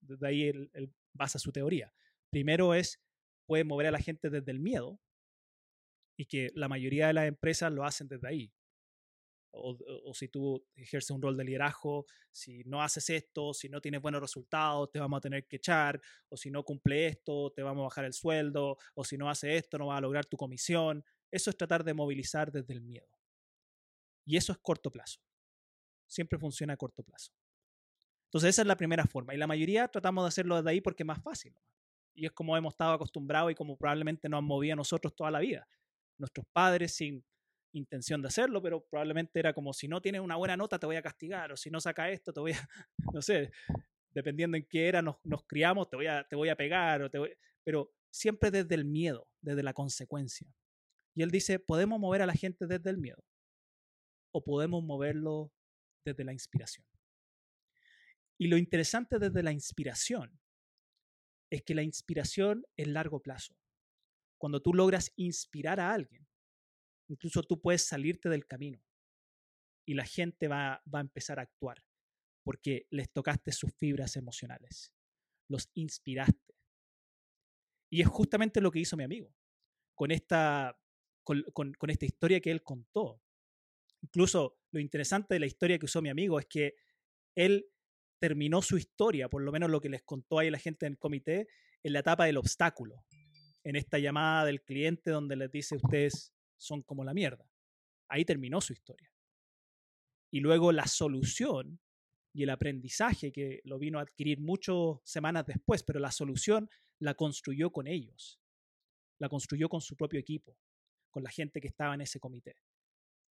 desde 0.00 0.26
ahí 0.26 0.44
él, 0.44 0.92
basa 1.12 1.38
su 1.38 1.52
teoría. 1.52 1.92
Primero 2.30 2.74
es, 2.74 3.00
puedes 3.46 3.66
mover 3.66 3.86
a 3.86 3.90
la 3.90 4.00
gente 4.00 4.30
desde 4.30 4.50
el 4.50 4.60
miedo, 4.60 5.00
y 6.18 6.26
que 6.26 6.50
la 6.54 6.68
mayoría 6.68 7.06
de 7.06 7.12
las 7.12 7.28
empresas 7.28 7.72
lo 7.72 7.84
hacen 7.84 8.08
desde 8.08 8.28
ahí. 8.28 8.52
O, 9.50 10.12
si 10.14 10.28
tú 10.28 10.64
ejerces 10.76 11.10
un 11.10 11.22
rol 11.22 11.36
de 11.36 11.44
liderazgo, 11.44 12.06
si 12.30 12.62
no 12.64 12.82
haces 12.82 13.08
esto, 13.10 13.54
si 13.54 13.68
no 13.68 13.80
tienes 13.80 14.02
buenos 14.02 14.20
resultados, 14.20 14.90
te 14.90 15.00
vamos 15.00 15.18
a 15.18 15.20
tener 15.20 15.46
que 15.46 15.56
echar, 15.56 16.00
o 16.28 16.36
si 16.36 16.50
no 16.50 16.64
cumple 16.64 17.06
esto, 17.06 17.52
te 17.52 17.62
vamos 17.62 17.82
a 17.82 17.84
bajar 17.84 18.04
el 18.04 18.12
sueldo, 18.12 18.76
o 18.94 19.04
si 19.04 19.16
no 19.16 19.30
hace 19.30 19.56
esto, 19.56 19.78
no 19.78 19.86
vas 19.86 19.98
a 19.98 20.02
lograr 20.02 20.26
tu 20.26 20.36
comisión. 20.36 21.04
Eso 21.30 21.50
es 21.50 21.56
tratar 21.56 21.82
de 21.82 21.94
movilizar 21.94 22.52
desde 22.52 22.74
el 22.74 22.82
miedo. 22.82 23.08
Y 24.26 24.36
eso 24.36 24.52
es 24.52 24.58
corto 24.58 24.90
plazo. 24.90 25.20
Siempre 26.08 26.38
funciona 26.38 26.72
a 26.72 26.76
corto 26.76 27.02
plazo. 27.04 27.32
Entonces 28.24 28.50
esa 28.50 28.62
es 28.62 28.68
la 28.68 28.76
primera 28.76 29.06
forma. 29.06 29.34
Y 29.34 29.38
la 29.38 29.46
mayoría 29.46 29.86
tratamos 29.86 30.24
de 30.24 30.28
hacerlo 30.28 30.56
desde 30.56 30.70
ahí 30.70 30.80
porque 30.80 31.04
es 31.04 31.06
más 31.06 31.22
fácil. 31.22 31.54
Y 32.14 32.26
es 32.26 32.32
como 32.32 32.56
hemos 32.56 32.74
estado 32.74 32.92
acostumbrados 32.92 33.52
y 33.52 33.54
como 33.54 33.76
probablemente 33.76 34.28
nos 34.28 34.38
han 34.38 34.44
movido 34.44 34.72
a 34.72 34.76
nosotros 34.76 35.14
toda 35.14 35.30
la 35.30 35.38
vida 35.38 35.68
nuestros 36.18 36.46
padres 36.52 36.94
sin 36.94 37.24
intención 37.72 38.20
de 38.20 38.28
hacerlo, 38.28 38.60
pero 38.60 38.84
probablemente 38.84 39.38
era 39.38 39.52
como 39.52 39.72
si 39.72 39.88
no 39.88 40.02
tienes 40.02 40.20
una 40.20 40.36
buena 40.36 40.56
nota 40.56 40.78
te 40.78 40.86
voy 40.86 40.96
a 40.96 41.02
castigar 41.02 41.52
o 41.52 41.56
si 41.56 41.70
no 41.70 41.80
saca 41.80 42.10
esto 42.10 42.32
te 42.32 42.40
voy 42.40 42.52
a, 42.52 42.68
no 43.14 43.22
sé, 43.22 43.52
dependiendo 44.10 44.56
en 44.56 44.66
qué 44.66 44.88
era 44.88 45.02
nos, 45.02 45.16
criamos 45.46 45.88
te 45.88 45.96
voy 45.96 46.06
a, 46.06 46.26
te 46.26 46.34
voy 46.34 46.48
a 46.48 46.56
pegar, 46.56 47.02
o 47.02 47.10
te 47.10 47.38
pero 47.62 47.92
siempre 48.10 48.50
desde 48.50 48.74
el 48.74 48.84
miedo, 48.84 49.28
desde 49.42 49.62
la 49.62 49.74
consecuencia. 49.74 50.48
Y 51.14 51.22
él 51.22 51.30
dice, 51.30 51.58
podemos 51.58 52.00
mover 52.00 52.22
a 52.22 52.26
la 52.26 52.32
gente 52.32 52.66
desde 52.66 52.90
el 52.90 52.98
miedo 52.98 53.22
o 54.32 54.42
podemos 54.42 54.82
moverlo 54.82 55.52
desde 56.08 56.24
la 56.24 56.32
inspiración. 56.32 56.86
Y 58.38 58.48
lo 58.48 58.56
interesante 58.56 59.18
desde 59.18 59.42
la 59.42 59.52
inspiración 59.52 60.40
es 61.50 61.62
que 61.62 61.74
la 61.74 61.82
inspiración 61.82 62.64
es 62.76 62.88
largo 62.88 63.20
plazo 63.20 63.56
cuando 64.38 64.62
tú 64.62 64.72
logras 64.72 65.12
inspirar 65.16 65.80
a 65.80 65.92
alguien, 65.92 66.26
incluso 67.08 67.42
tú 67.42 67.60
puedes 67.60 67.82
salirte 67.82 68.28
del 68.28 68.46
camino 68.46 68.82
y 69.86 69.94
la 69.94 70.04
gente 70.04 70.48
va, 70.48 70.82
va 70.92 71.00
a 71.00 71.02
empezar 71.02 71.38
a 71.38 71.42
actuar 71.42 71.84
porque 72.44 72.86
les 72.90 73.12
tocaste 73.12 73.52
sus 73.52 73.74
fibras 73.74 74.16
emocionales, 74.16 74.94
los 75.48 75.70
inspiraste. 75.74 76.54
Y 77.90 78.00
es 78.00 78.08
justamente 78.08 78.60
lo 78.60 78.70
que 78.70 78.78
hizo 78.78 78.96
mi 78.96 79.04
amigo 79.04 79.34
con 79.94 80.10
esta, 80.12 80.78
con, 81.24 81.42
con 81.52 81.90
esta 81.90 82.06
historia 82.06 82.40
que 82.40 82.50
él 82.50 82.62
contó. 82.62 83.20
Incluso 84.00 84.57
lo 84.70 84.80
interesante 84.80 85.34
de 85.34 85.40
la 85.40 85.46
historia 85.46 85.78
que 85.78 85.86
usó 85.86 86.02
mi 86.02 86.08
amigo 86.08 86.38
es 86.38 86.46
que 86.46 86.74
él 87.34 87.66
terminó 88.18 88.62
su 88.62 88.76
historia, 88.76 89.28
por 89.28 89.42
lo 89.42 89.52
menos 89.52 89.70
lo 89.70 89.80
que 89.80 89.88
les 89.88 90.02
contó 90.02 90.38
ahí 90.38 90.50
la 90.50 90.58
gente 90.58 90.86
en 90.86 90.92
el 90.92 90.98
comité, 90.98 91.48
en 91.82 91.92
la 91.92 92.00
etapa 92.00 92.26
del 92.26 92.36
obstáculo, 92.36 93.04
en 93.64 93.76
esta 93.76 93.98
llamada 93.98 94.44
del 94.44 94.62
cliente 94.62 95.10
donde 95.10 95.36
les 95.36 95.50
dice 95.50 95.76
ustedes 95.76 96.32
son 96.56 96.82
como 96.82 97.04
la 97.04 97.14
mierda. 97.14 97.48
Ahí 98.08 98.24
terminó 98.24 98.60
su 98.60 98.72
historia. 98.72 99.12
Y 100.30 100.40
luego 100.40 100.72
la 100.72 100.86
solución 100.86 101.80
y 102.34 102.42
el 102.42 102.50
aprendizaje 102.50 103.32
que 103.32 103.60
lo 103.64 103.78
vino 103.78 103.98
a 103.98 104.02
adquirir 104.02 104.40
muchas 104.40 104.76
semanas 105.04 105.46
después, 105.46 105.82
pero 105.82 106.00
la 106.00 106.10
solución 106.10 106.68
la 106.98 107.14
construyó 107.14 107.70
con 107.70 107.86
ellos, 107.86 108.40
la 109.18 109.28
construyó 109.28 109.68
con 109.68 109.80
su 109.80 109.96
propio 109.96 110.20
equipo, 110.20 110.58
con 111.10 111.22
la 111.22 111.30
gente 111.30 111.60
que 111.60 111.68
estaba 111.68 111.94
en 111.94 112.02
ese 112.02 112.20
comité. 112.20 112.56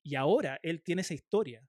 Y 0.04 0.16
ahora 0.16 0.60
él 0.62 0.82
tiene 0.82 1.02
esa 1.02 1.14
historia, 1.14 1.66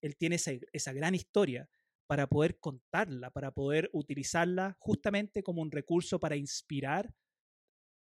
él 0.00 0.16
tiene 0.16 0.36
esa, 0.36 0.52
esa 0.72 0.92
gran 0.92 1.14
historia 1.14 1.68
para 2.06 2.26
poder 2.26 2.58
contarla, 2.58 3.30
para 3.30 3.52
poder 3.52 3.90
utilizarla 3.92 4.76
justamente 4.78 5.42
como 5.42 5.60
un 5.60 5.70
recurso 5.70 6.18
para 6.18 6.36
inspirar 6.36 7.14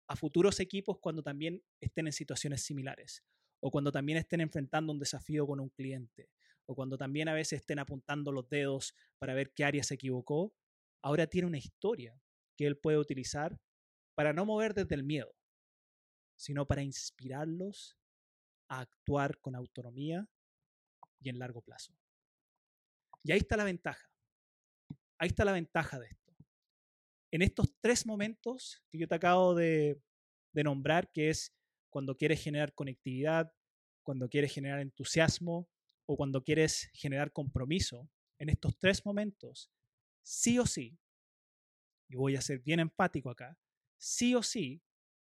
a 0.07 0.15
futuros 0.15 0.59
equipos 0.59 0.97
cuando 0.99 1.23
también 1.23 1.63
estén 1.79 2.07
en 2.07 2.13
situaciones 2.13 2.63
similares 2.63 3.23
o 3.61 3.71
cuando 3.71 3.91
también 3.91 4.17
estén 4.17 4.41
enfrentando 4.41 4.91
un 4.91 4.99
desafío 4.99 5.47
con 5.47 5.59
un 5.59 5.69
cliente 5.69 6.29
o 6.65 6.75
cuando 6.75 6.97
también 6.97 7.27
a 7.29 7.33
veces 7.33 7.61
estén 7.61 7.79
apuntando 7.79 8.31
los 8.31 8.49
dedos 8.49 8.93
para 9.19 9.33
ver 9.33 9.53
qué 9.53 9.65
área 9.65 9.83
se 9.83 9.95
equivocó, 9.95 10.53
ahora 11.01 11.27
tiene 11.27 11.47
una 11.47 11.57
historia 11.57 12.19
que 12.57 12.65
él 12.65 12.77
puede 12.77 12.97
utilizar 12.97 13.59
para 14.15 14.33
no 14.33 14.45
mover 14.45 14.73
desde 14.73 14.95
el 14.95 15.03
miedo, 15.03 15.33
sino 16.35 16.65
para 16.65 16.83
inspirarlos 16.83 17.97
a 18.77 18.81
actuar 18.81 19.39
con 19.39 19.55
autonomía 19.55 20.27
y 21.21 21.29
en 21.29 21.39
largo 21.39 21.61
plazo. 21.61 21.95
Y 23.23 23.31
ahí 23.31 23.39
está 23.39 23.57
la 23.57 23.63
ventaja. 23.63 24.09
Ahí 25.17 25.29
está 25.29 25.45
la 25.45 25.53
ventaja 25.53 25.99
de 25.99 26.07
esto. 26.07 26.35
En 27.31 27.41
estos 27.41 27.73
tres 27.79 28.05
momentos 28.05 28.83
que 28.89 28.97
yo 28.97 29.07
te 29.07 29.15
acabo 29.15 29.55
de, 29.55 30.01
nombrar, 30.53 31.11
que 31.11 31.29
es 31.29 31.55
cuando 31.89 32.15
quieres 32.17 32.43
generar 32.43 32.73
conectividad, 32.73 33.53
cuando 34.03 34.29
quieres 34.29 34.53
generar 34.53 34.79
entusiasmo 34.81 35.69
o 36.05 36.17
cuando 36.17 36.43
quieres 36.43 36.89
generar 36.93 37.31
compromiso, 37.31 38.09
en 38.37 38.49
estos 38.49 38.77
tres 38.77 39.05
momentos, 39.05 39.71
sí 40.21 40.59
o 40.59 40.65
sí, 40.65 40.99
y 42.09 42.15
voy 42.15 42.35
a 42.35 42.41
ser 42.41 42.59
bien 42.59 42.81
empático 42.81 43.29
acá, 43.29 43.57
sí 43.97 44.35
o 44.35 44.43
sí 44.43 44.83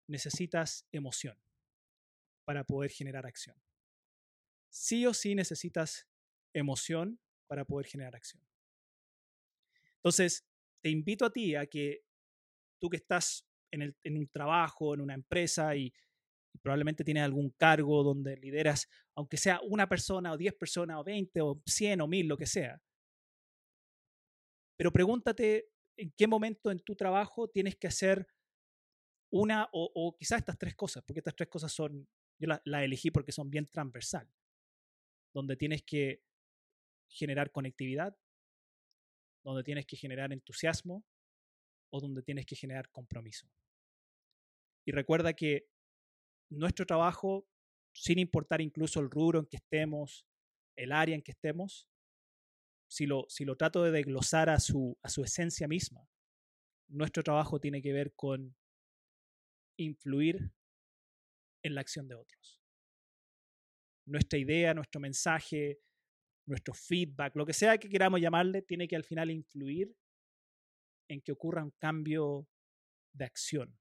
necesitas 0.07 0.87
emoción 0.90 1.38
para 2.44 2.64
poder 2.64 2.90
generar 2.90 3.26
acción. 3.26 3.57
Sí 4.70 5.07
o 5.07 5.14
sí 5.14 5.35
necesitas 5.35 6.09
emoción 6.52 7.20
para 7.46 7.64
poder 7.64 7.87
generar 7.87 8.16
acción. 8.16 8.42
Entonces, 9.96 10.44
te 10.83 10.90
invito 10.90 11.24
a 11.24 11.33
ti 11.33 11.54
a 11.54 11.66
que 11.66 12.04
tú 12.80 12.90
que 12.90 12.98
estás 12.98 13.46
en, 13.70 13.94
un 14.16 14.28
trabajo, 14.28 14.94
en 14.94 15.00
una 15.00 15.14
empresa 15.14 15.74
y, 15.74 15.92
probablemente 16.62 17.02
tienes 17.02 17.24
algún 17.24 17.50
cargo 17.50 18.04
donde 18.04 18.37
lideras, 18.37 18.88
aunque 19.16 19.37
sea 19.37 19.61
una 19.62 19.88
persona 19.88 20.33
o 20.33 20.37
diez 20.37 20.54
personas 20.54 20.98
o 20.98 21.04
veinte 21.04 21.40
o 21.40 21.61
cien 21.66 22.00
o 22.00 22.07
mil, 22.07 22.28
lo 22.28 22.37
que 22.37 22.46
sea. 22.46 22.80
Pero 24.76 24.92
pregúntate 24.92 25.68
en 25.96 26.12
qué 26.16 26.28
momento 26.28 26.70
en 26.70 26.78
tu 26.78 26.94
trabajo 26.94 27.48
tienes 27.48 27.74
que 27.74 27.88
hacer 27.88 28.28
una 29.33 29.68
o, 29.72 30.14
quizás 30.16 30.38
estas 30.38 30.57
tres 30.57 30.76
cosas, 30.76 31.02
porque 31.04 31.18
estas 31.18 31.35
tres 31.35 31.48
cosas 31.48 31.72
son, 31.72 32.09
yo 32.38 32.48
las 32.48 32.60
la 32.64 32.84
elegí 32.84 33.10
porque 33.10 33.32
son 33.32 33.50
bien 33.50 33.66
transversal, 33.66 34.28
donde 35.32 35.56
tienes 35.56 35.82
que 35.82 36.22
generar 37.08 37.50
conectividad, 37.52 38.16
donde 39.44 39.62
tienes 39.62 39.86
que 39.86 39.96
generar 39.96 40.32
entusiasmo 40.32 41.04
o 41.90 42.00
donde 42.00 42.22
tienes 42.22 42.46
que 42.46 42.56
generar 42.56 42.90
compromiso. 42.90 43.48
Y 44.84 44.92
recuerda 44.92 45.34
que 45.34 45.68
nuestro 46.50 46.86
trabajo, 46.86 47.46
sin 47.92 48.18
importar 48.18 48.60
incluso 48.60 49.00
el 49.00 49.10
rubro 49.10 49.38
en 49.38 49.46
que 49.46 49.56
estemos, 49.56 50.26
el 50.76 50.92
área 50.92 51.14
en 51.14 51.22
que 51.22 51.32
estemos, 51.32 51.88
si 52.88 53.06
lo, 53.06 53.26
si 53.28 53.44
lo 53.44 53.56
trato 53.56 53.82
de 53.82 53.90
desglosar 53.90 54.50
a 54.50 54.60
su, 54.60 54.98
a 55.02 55.08
su 55.08 55.22
esencia 55.22 55.68
misma, 55.68 56.08
nuestro 56.88 57.22
trabajo 57.22 57.60
tiene 57.60 57.80
que 57.80 57.92
ver 57.92 58.12
con 58.14 58.56
influir 59.76 60.52
en 61.64 61.74
la 61.74 61.81
acción 61.81 62.07
de 62.07 62.14
otros. 62.14 62.61
Nuestra 64.07 64.38
idea, 64.38 64.74
nuestro 64.74 65.00
mensaje, 65.00 65.81
nuestro 66.46 66.74
feedback, 66.74 67.35
lo 67.35 67.46
que 67.46 67.55
sea 67.55 67.79
que 67.79 67.88
queramos 67.88 68.20
llamarle, 68.20 68.62
tiene 68.62 68.87
que 68.87 68.96
al 68.96 69.05
final 69.05 69.31
influir 69.31 69.96
en 71.09 71.20
que 71.22 71.33
ocurra 71.33 71.64
un 71.64 71.72
cambio 71.72 72.46
de 73.12 73.24
acción 73.24 73.79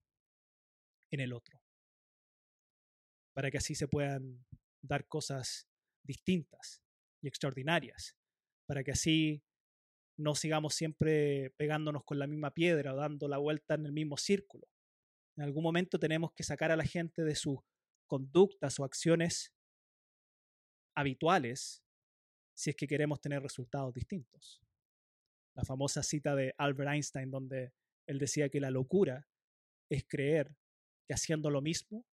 en 1.11 1.19
el 1.19 1.33
otro. 1.33 1.61
Para 3.33 3.51
que 3.51 3.57
así 3.57 3.75
se 3.75 3.87
puedan 3.87 4.45
dar 4.81 5.07
cosas 5.07 5.67
distintas 6.03 6.81
y 7.21 7.27
extraordinarias. 7.27 8.15
Para 8.65 8.83
que 8.83 8.91
así 8.91 9.43
no 10.17 10.35
sigamos 10.35 10.75
siempre 10.75 11.51
pegándonos 11.57 12.03
con 12.05 12.19
la 12.19 12.27
misma 12.27 12.53
piedra 12.53 12.93
o 12.93 12.97
dando 12.97 13.27
la 13.27 13.37
vuelta 13.37 13.75
en 13.75 13.85
el 13.85 13.91
mismo 13.91 14.17
círculo. 14.17 14.67
En 15.35 15.43
algún 15.43 15.63
momento 15.63 15.99
tenemos 15.99 16.31
que 16.33 16.43
sacar 16.43 16.71
a 16.71 16.75
la 16.75 16.85
gente 16.85 17.23
de 17.23 17.35
sus 17.35 17.59
conductas 18.13 18.79
o 18.79 18.83
acciones 18.83 19.55
habituales 20.95 21.83
si 22.55 22.69
es 22.69 22.75
que 22.75 22.85
queremos 22.85 23.19
tener 23.19 23.41
resultados 23.41 23.91
distintos. 23.91 24.61
La 25.55 25.65
famosa 25.65 26.03
cita 26.03 26.35
de 26.35 26.53
Albert 26.59 26.91
Einstein 26.91 27.31
donde 27.31 27.73
él 28.05 28.19
decía 28.19 28.49
que 28.49 28.59
la 28.59 28.69
locura 28.69 29.27
es 29.89 30.05
creer 30.07 30.55
que 31.07 31.15
haciendo 31.15 31.49
lo 31.49 31.63
mismo 31.63 32.05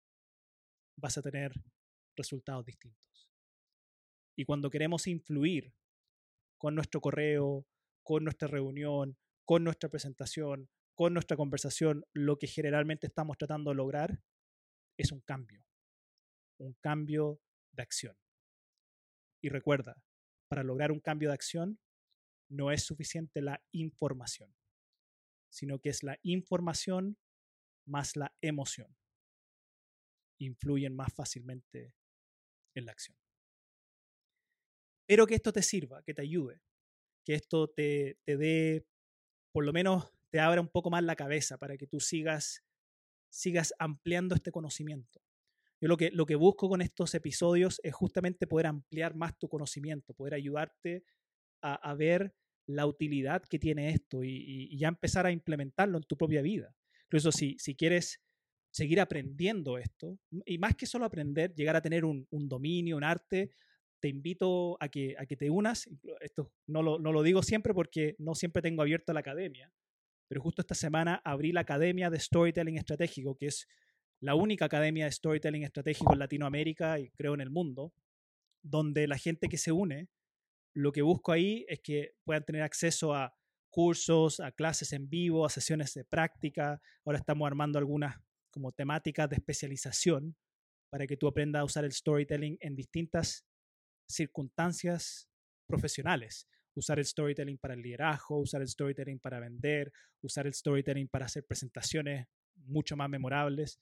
vas 0.97 1.19
a 1.19 1.23
tener 1.23 1.53
resultados 2.17 2.65
distintos. 2.65 3.29
Y 4.39 4.47
cuando 4.47 4.71
queremos 4.71 5.07
influir 5.07 5.75
con 6.57 6.75
nuestro 6.75 7.03
correo, 7.03 7.67
con 8.03 8.25
nuestra 8.25 8.49
reunión, 8.49 9.19
con 9.45 9.65
nuestra 9.65 9.91
presentación, 9.91 10.71
con 10.95 11.13
nuestra 11.13 11.37
conversación, 11.37 12.07
lo 12.15 12.39
que 12.39 12.47
generalmente 12.47 13.07
estamos 13.07 13.37
tratando 13.37 13.69
de 13.69 13.77
lograr 13.77 14.23
es 14.97 15.13
un 15.13 15.21
cambio, 15.21 15.63
un 16.61 16.75
cambio 16.75 17.41
de 17.73 17.83
acción. 17.83 18.17
Y 19.43 19.49
recuerda, 19.49 20.03
para 20.49 20.63
lograr 20.63 20.93
un 20.93 21.01
cambio 21.01 21.29
de 21.29 21.35
acción, 21.35 21.79
no 22.51 22.71
es 22.71 22.85
suficiente 22.85 23.41
la 23.41 23.63
información, 23.73 24.55
sino 25.51 25.79
que 25.79 25.91
es 25.91 26.03
la 26.03 26.19
información 26.23 27.17
más 27.87 28.17
la 28.17 28.35
emoción. 28.41 28.97
Influyen 30.39 30.95
más 30.95 31.13
fácilmente 31.15 31.95
en 32.75 32.87
la 32.87 32.93
acción. 32.93 33.17
Pero 35.07 35.27
que 35.27 35.35
esto 35.35 35.53
te 35.53 35.63
sirva, 35.63 36.03
que 36.03 36.15
te 36.15 36.23
ayude, 36.23 36.61
que 37.25 37.35
esto 37.35 37.69
te, 37.69 38.19
te 38.25 38.37
dé, 38.37 38.87
por 39.53 39.65
lo 39.65 39.73
menos 39.73 40.13
te 40.31 40.41
abra 40.41 40.61
un 40.61 40.69
poco 40.69 40.91
más 40.91 41.03
la 41.03 41.17
cabeza 41.17 41.59
para 41.59 41.77
que 41.77 41.87
tú 41.87 42.01
sigas, 42.01 42.65
sigas 43.29 43.75
ampliando 43.79 44.35
este 44.35 44.53
conocimiento. 44.53 45.21
Yo 45.81 45.89
lo 45.89 45.97
que, 45.97 46.11
lo 46.11 46.27
que 46.27 46.35
busco 46.35 46.69
con 46.69 46.83
estos 46.83 47.15
episodios 47.15 47.81
es 47.83 47.95
justamente 47.95 48.47
poder 48.47 48.67
ampliar 48.67 49.15
más 49.15 49.39
tu 49.39 49.49
conocimiento, 49.49 50.13
poder 50.13 50.35
ayudarte 50.35 51.05
a, 51.63 51.95
ver 51.95 52.35
la 52.67 52.87
utilidad 52.87 53.43
que 53.43 53.59
tiene 53.59 53.91
esto 53.91 54.23
y, 54.25 54.77
ya 54.77 54.89
empezar 54.89 55.27
a 55.27 55.33
implementarlo 55.33 55.99
en 55.99 56.05
tu 56.05 56.17
propia 56.17 56.43
vida. 56.43 56.75
Incluso 57.05 57.33
si, 57.33 57.57
si 57.59 57.75
quieres 57.75 58.21
seguir 58.71 59.01
aprendiendo 59.01 59.79
esto, 59.79 60.19
y 60.45 60.59
más 60.59 60.77
que 60.77 60.87
solo 60.87 61.05
aprender, 61.05 61.55
llegar 61.55 61.77
a 61.77 61.83
tener 61.83 62.05
un, 62.05 62.27
dominio, 62.31 62.97
un 62.97 63.05
arte, 63.05 63.51
te 64.01 64.09
invito 64.09 64.77
a 64.81 64.89
que, 64.89 65.15
a 65.19 65.27
que 65.27 65.37
te 65.37 65.51
unas. 65.51 65.89
Esto 66.21 66.53
no 66.67 66.83
lo, 66.83 66.99
no 66.99 67.13
lo 67.13 67.23
digo 67.23 67.43
siempre 67.43 67.75
porque 67.75 68.17
no 68.19 68.35
siempre 68.35 68.63
tengo 68.63 68.83
abierta 68.83 69.13
la 69.13 69.21
academia, 69.21 69.73
pero 70.31 70.43
justo 70.43 70.63
esta 70.63 70.77
semana 70.77 71.21
abrí 71.25 71.51
la 71.51 71.63
Academia 71.63 72.09
de 72.09 72.21
Storytelling 72.21 72.77
Estratégico, 72.77 73.37
que 73.37 73.47
es 73.47 73.67
la 74.21 74.35
única 74.35 74.67
academia 74.67 75.07
de 75.07 75.13
storytelling 75.13 75.65
estratégico 75.65 76.13
en 76.13 76.19
Latinoamérica 76.19 76.99
y 76.99 77.11
creo 77.11 77.35
en 77.35 77.41
el 77.41 77.51
mundo, 77.51 77.93
donde 78.63 79.09
la 79.09 79.17
gente 79.17 79.49
que 79.49 79.57
se 79.57 79.73
une, 79.73 80.09
lo 80.75 80.93
que 80.93 81.03
busco 81.03 81.33
ahí 81.33 81.65
es 81.69 81.81
que 81.81 82.15
puedan 82.25 82.45
tener 82.45 82.63
acceso 82.63 83.15
a 83.15 83.35
cursos, 83.71 84.41
a 84.41 84.53
clases 84.53 84.93
en 84.93 85.09
vivo, 85.09 85.47
a 85.47 85.51
sesiones 85.51 85.95
de 85.95 86.05
práctica. 86.05 86.81
Ahora 87.05 87.19
estamos 87.19 87.47
armando 87.47 87.79
algunas 87.79 88.17
como 88.51 88.73
temáticas 88.73 89.29
de 89.31 89.37
especialización 89.37 90.37
para 90.91 91.07
que 91.07 91.17
tú 91.17 91.29
aprendas 91.29 91.61
a 91.61 91.65
usar 91.65 91.85
el 91.85 91.93
storytelling 91.93 92.59
en 92.61 92.75
distintas 92.75 93.47
circunstancias 94.09 95.29
profesionales. 95.67 96.49
Usar 96.75 96.99
el 96.99 97.05
storytelling 97.05 97.59
para 97.59 97.75
el 97.75 97.83
liderazgo, 97.83 98.39
usar 98.39 98.61
el 98.61 98.69
storytelling 98.69 99.19
para 99.21 99.41
vender, 99.41 99.93
usar 100.21 100.47
el 100.47 100.55
storytelling 100.55 101.09
para 101.09 101.27
hacer 101.27 101.45
presentaciones 101.45 102.27
mucho 102.57 102.97
más 102.97 103.09
memorables. 103.09 103.81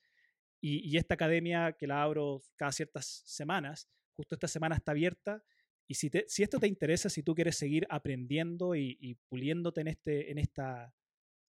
Y, 0.60 0.96
esta 0.96 1.14
academia 1.14 1.72
que 1.72 1.86
la 1.86 2.02
abro 2.02 2.42
cada 2.56 2.72
ciertas 2.72 3.22
semanas, 3.26 3.88
justo 4.16 4.34
esta 4.34 4.48
semana 4.48 4.76
está 4.76 4.92
abierta. 4.92 5.42
Y 5.86 5.94
si, 5.94 6.10
esto 6.12 6.58
te 6.58 6.66
interesa, 6.66 7.08
si 7.08 7.22
tú 7.22 7.34
quieres 7.34 7.56
seguir 7.56 7.86
aprendiendo 7.88 8.74
y, 8.74 8.98
y 9.00 9.14
puliéndote 9.28 9.80
en 9.80 9.88
este, 9.88 10.30
en, 10.30 10.38
esta, 10.38 10.92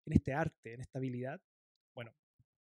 en 0.05 0.13
este 0.13 0.33
arte, 0.33 0.73
en 0.73 0.81
esta 0.81 0.99
habilidad, 0.99 1.41
bueno, 1.95 2.15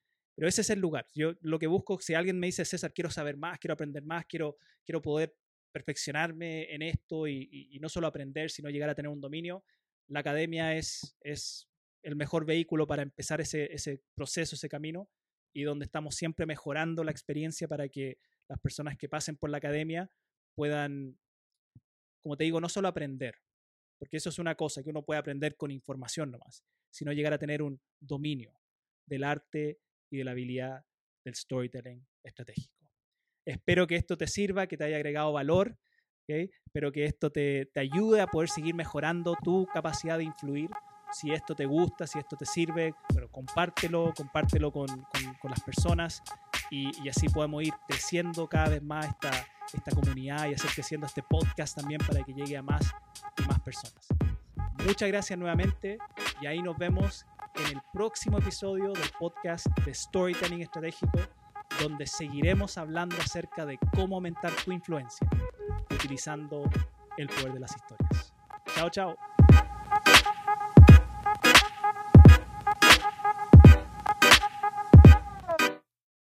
Pero 0.41 0.49
ese 0.49 0.63
es 0.63 0.71
el 0.71 0.81
lugar. 0.81 1.07
Yo 1.15 1.35
lo 1.43 1.59
que 1.59 1.67
busco, 1.67 2.01
si 2.01 2.15
alguien 2.15 2.39
me 2.39 2.47
dice, 2.47 2.65
César, 2.65 2.95
quiero 2.95 3.11
saber 3.11 3.37
más, 3.37 3.59
quiero 3.59 3.75
aprender 3.75 4.03
más, 4.03 4.25
quiero, 4.25 4.57
quiero 4.87 5.03
poder 5.03 5.37
perfeccionarme 5.71 6.75
en 6.75 6.81
esto 6.81 7.27
y, 7.27 7.69
y, 7.71 7.79
no 7.79 7.91
solo 7.91 8.07
aprender, 8.07 8.51
sino 8.51 8.71
llegar 8.71 8.89
a 8.89 8.95
tener 8.95 9.11
un 9.11 9.21
dominio, 9.21 9.63
la 10.09 10.21
academia 10.21 10.75
es, 10.79 11.15
es 11.21 11.69
el 12.03 12.17
mejor 12.17 12.47
vehículo 12.47 12.87
para 12.87 13.03
empezar 13.03 13.43
ese, 13.43 13.71
ese 13.71 14.03
proceso, 14.15 14.55
ese 14.55 14.71
camino, 14.71 15.11
y 15.53 15.65
donde 15.65 15.85
estamos 15.85 16.15
siempre 16.15 16.47
mejorando 16.47 17.05
la 17.05 17.11
experiencia 17.11 17.69
para 17.69 17.91
que 17.91 18.17
las 18.49 18.59
personas 18.61 18.97
que 18.97 19.11
pasen 19.11 19.37
por 19.37 19.51
la 19.51 19.59
academia 19.59 20.11
puedan, 20.55 21.19
como 22.23 22.39
te 22.39 22.45
digo, 22.45 22.63
no 22.63 22.71
solo 22.71 22.89
aprender, 22.89 23.35
porque 23.99 24.17
eso 24.17 24.31
es 24.31 24.39
una 24.39 24.55
cosa 24.55 24.83
que 24.83 24.89
uno 24.89 25.05
puede 25.05 25.21
aprender 25.21 25.59
con 25.59 25.71
información 25.71 26.31
nomás, 26.31 26.65
sino 26.89 27.13
llegar 27.13 27.35
a 27.35 27.39
tener 27.39 27.61
un 27.61 27.79
dominio 28.01 28.59
del 29.05 29.25
arte 29.25 29.81
y 30.11 30.19
de 30.19 30.25
la 30.25 30.33
habilidad 30.33 30.85
del 31.25 31.35
storytelling 31.35 32.07
estratégico. 32.23 32.75
Espero 33.47 33.87
que 33.87 33.97
esto 33.97 34.17
te 34.17 34.27
sirva, 34.27 34.67
que 34.67 34.77
te 34.77 34.85
haya 34.85 34.97
agregado 34.97 35.33
valor, 35.33 35.79
¿okay? 36.25 36.51
espero 36.67 36.93
que 36.93 37.05
esto 37.05 37.31
te, 37.31 37.71
ayude 37.77 38.21
a 38.21 38.27
poder 38.27 38.49
seguir 38.49 38.75
mejorando 38.75 39.37
tu 39.43 39.67
capacidad 39.73 40.19
de 40.19 40.25
influir 40.25 40.71
si 41.13 41.33
esto 41.33 41.57
te 41.57 41.67
gusta, 41.67 42.07
si 42.07 42.21
esto 42.21 42.37
te 42.37 42.47
sirve, 42.47 42.95
bueno, 43.13 43.29
compártelo, 43.31 44.13
compártelo 44.17 44.71
con, 44.71 44.87
con, 45.41 45.51
las 45.51 45.61
personas 45.61 46.23
y, 46.71 46.91
y, 47.03 47.09
así 47.09 47.29
podemos 47.29 47.65
ir 47.65 47.73
creciendo 47.89 48.49
cada 48.49 48.69
vez 48.69 48.83
más 48.83 49.07
esta, 49.07 49.31
esta 49.73 49.91
comunidad 49.91 50.49
y 50.49 50.55
hacer 50.55 50.71
creciendo 50.73 51.09
este 51.09 51.25
podcast 51.25 51.77
también 51.77 52.01
para 52.07 52.23
que 52.23 52.33
llegue 52.33 52.57
a 52.57 52.63
más 52.63 52.93
y 53.39 53.43
más 53.49 53.61
personas. 53.61 54.07
Muchas 54.87 55.09
gracias 55.09 55.39
nuevamente 55.39 55.99
y 56.41 56.47
ahí 56.47 56.63
nos 56.63 56.79
vemos 56.79 57.27
en 57.61 57.77
el 57.77 57.83
próximo 57.93 58.39
episodio 58.39 58.93
del 58.93 59.11
podcast 59.19 59.67
de 59.85 59.95
Storytelling 59.95 60.63
Estratégico, 60.63 61.19
donde 61.81 62.07
seguiremos 62.07 62.79
hablando 62.79 63.17
acerca 63.17 63.67
de 63.67 63.79
cómo 63.95 64.17
aumentar 64.17 64.53
tu 64.65 64.73
influencia 64.73 65.29
utilizando 65.91 66.69
el 67.17 67.29
poder 67.29 67.53
de 67.53 67.61
las 67.61 67.77
historias. 67.77 68.35
Chao, 68.75 68.91
chao. 68.91 69.30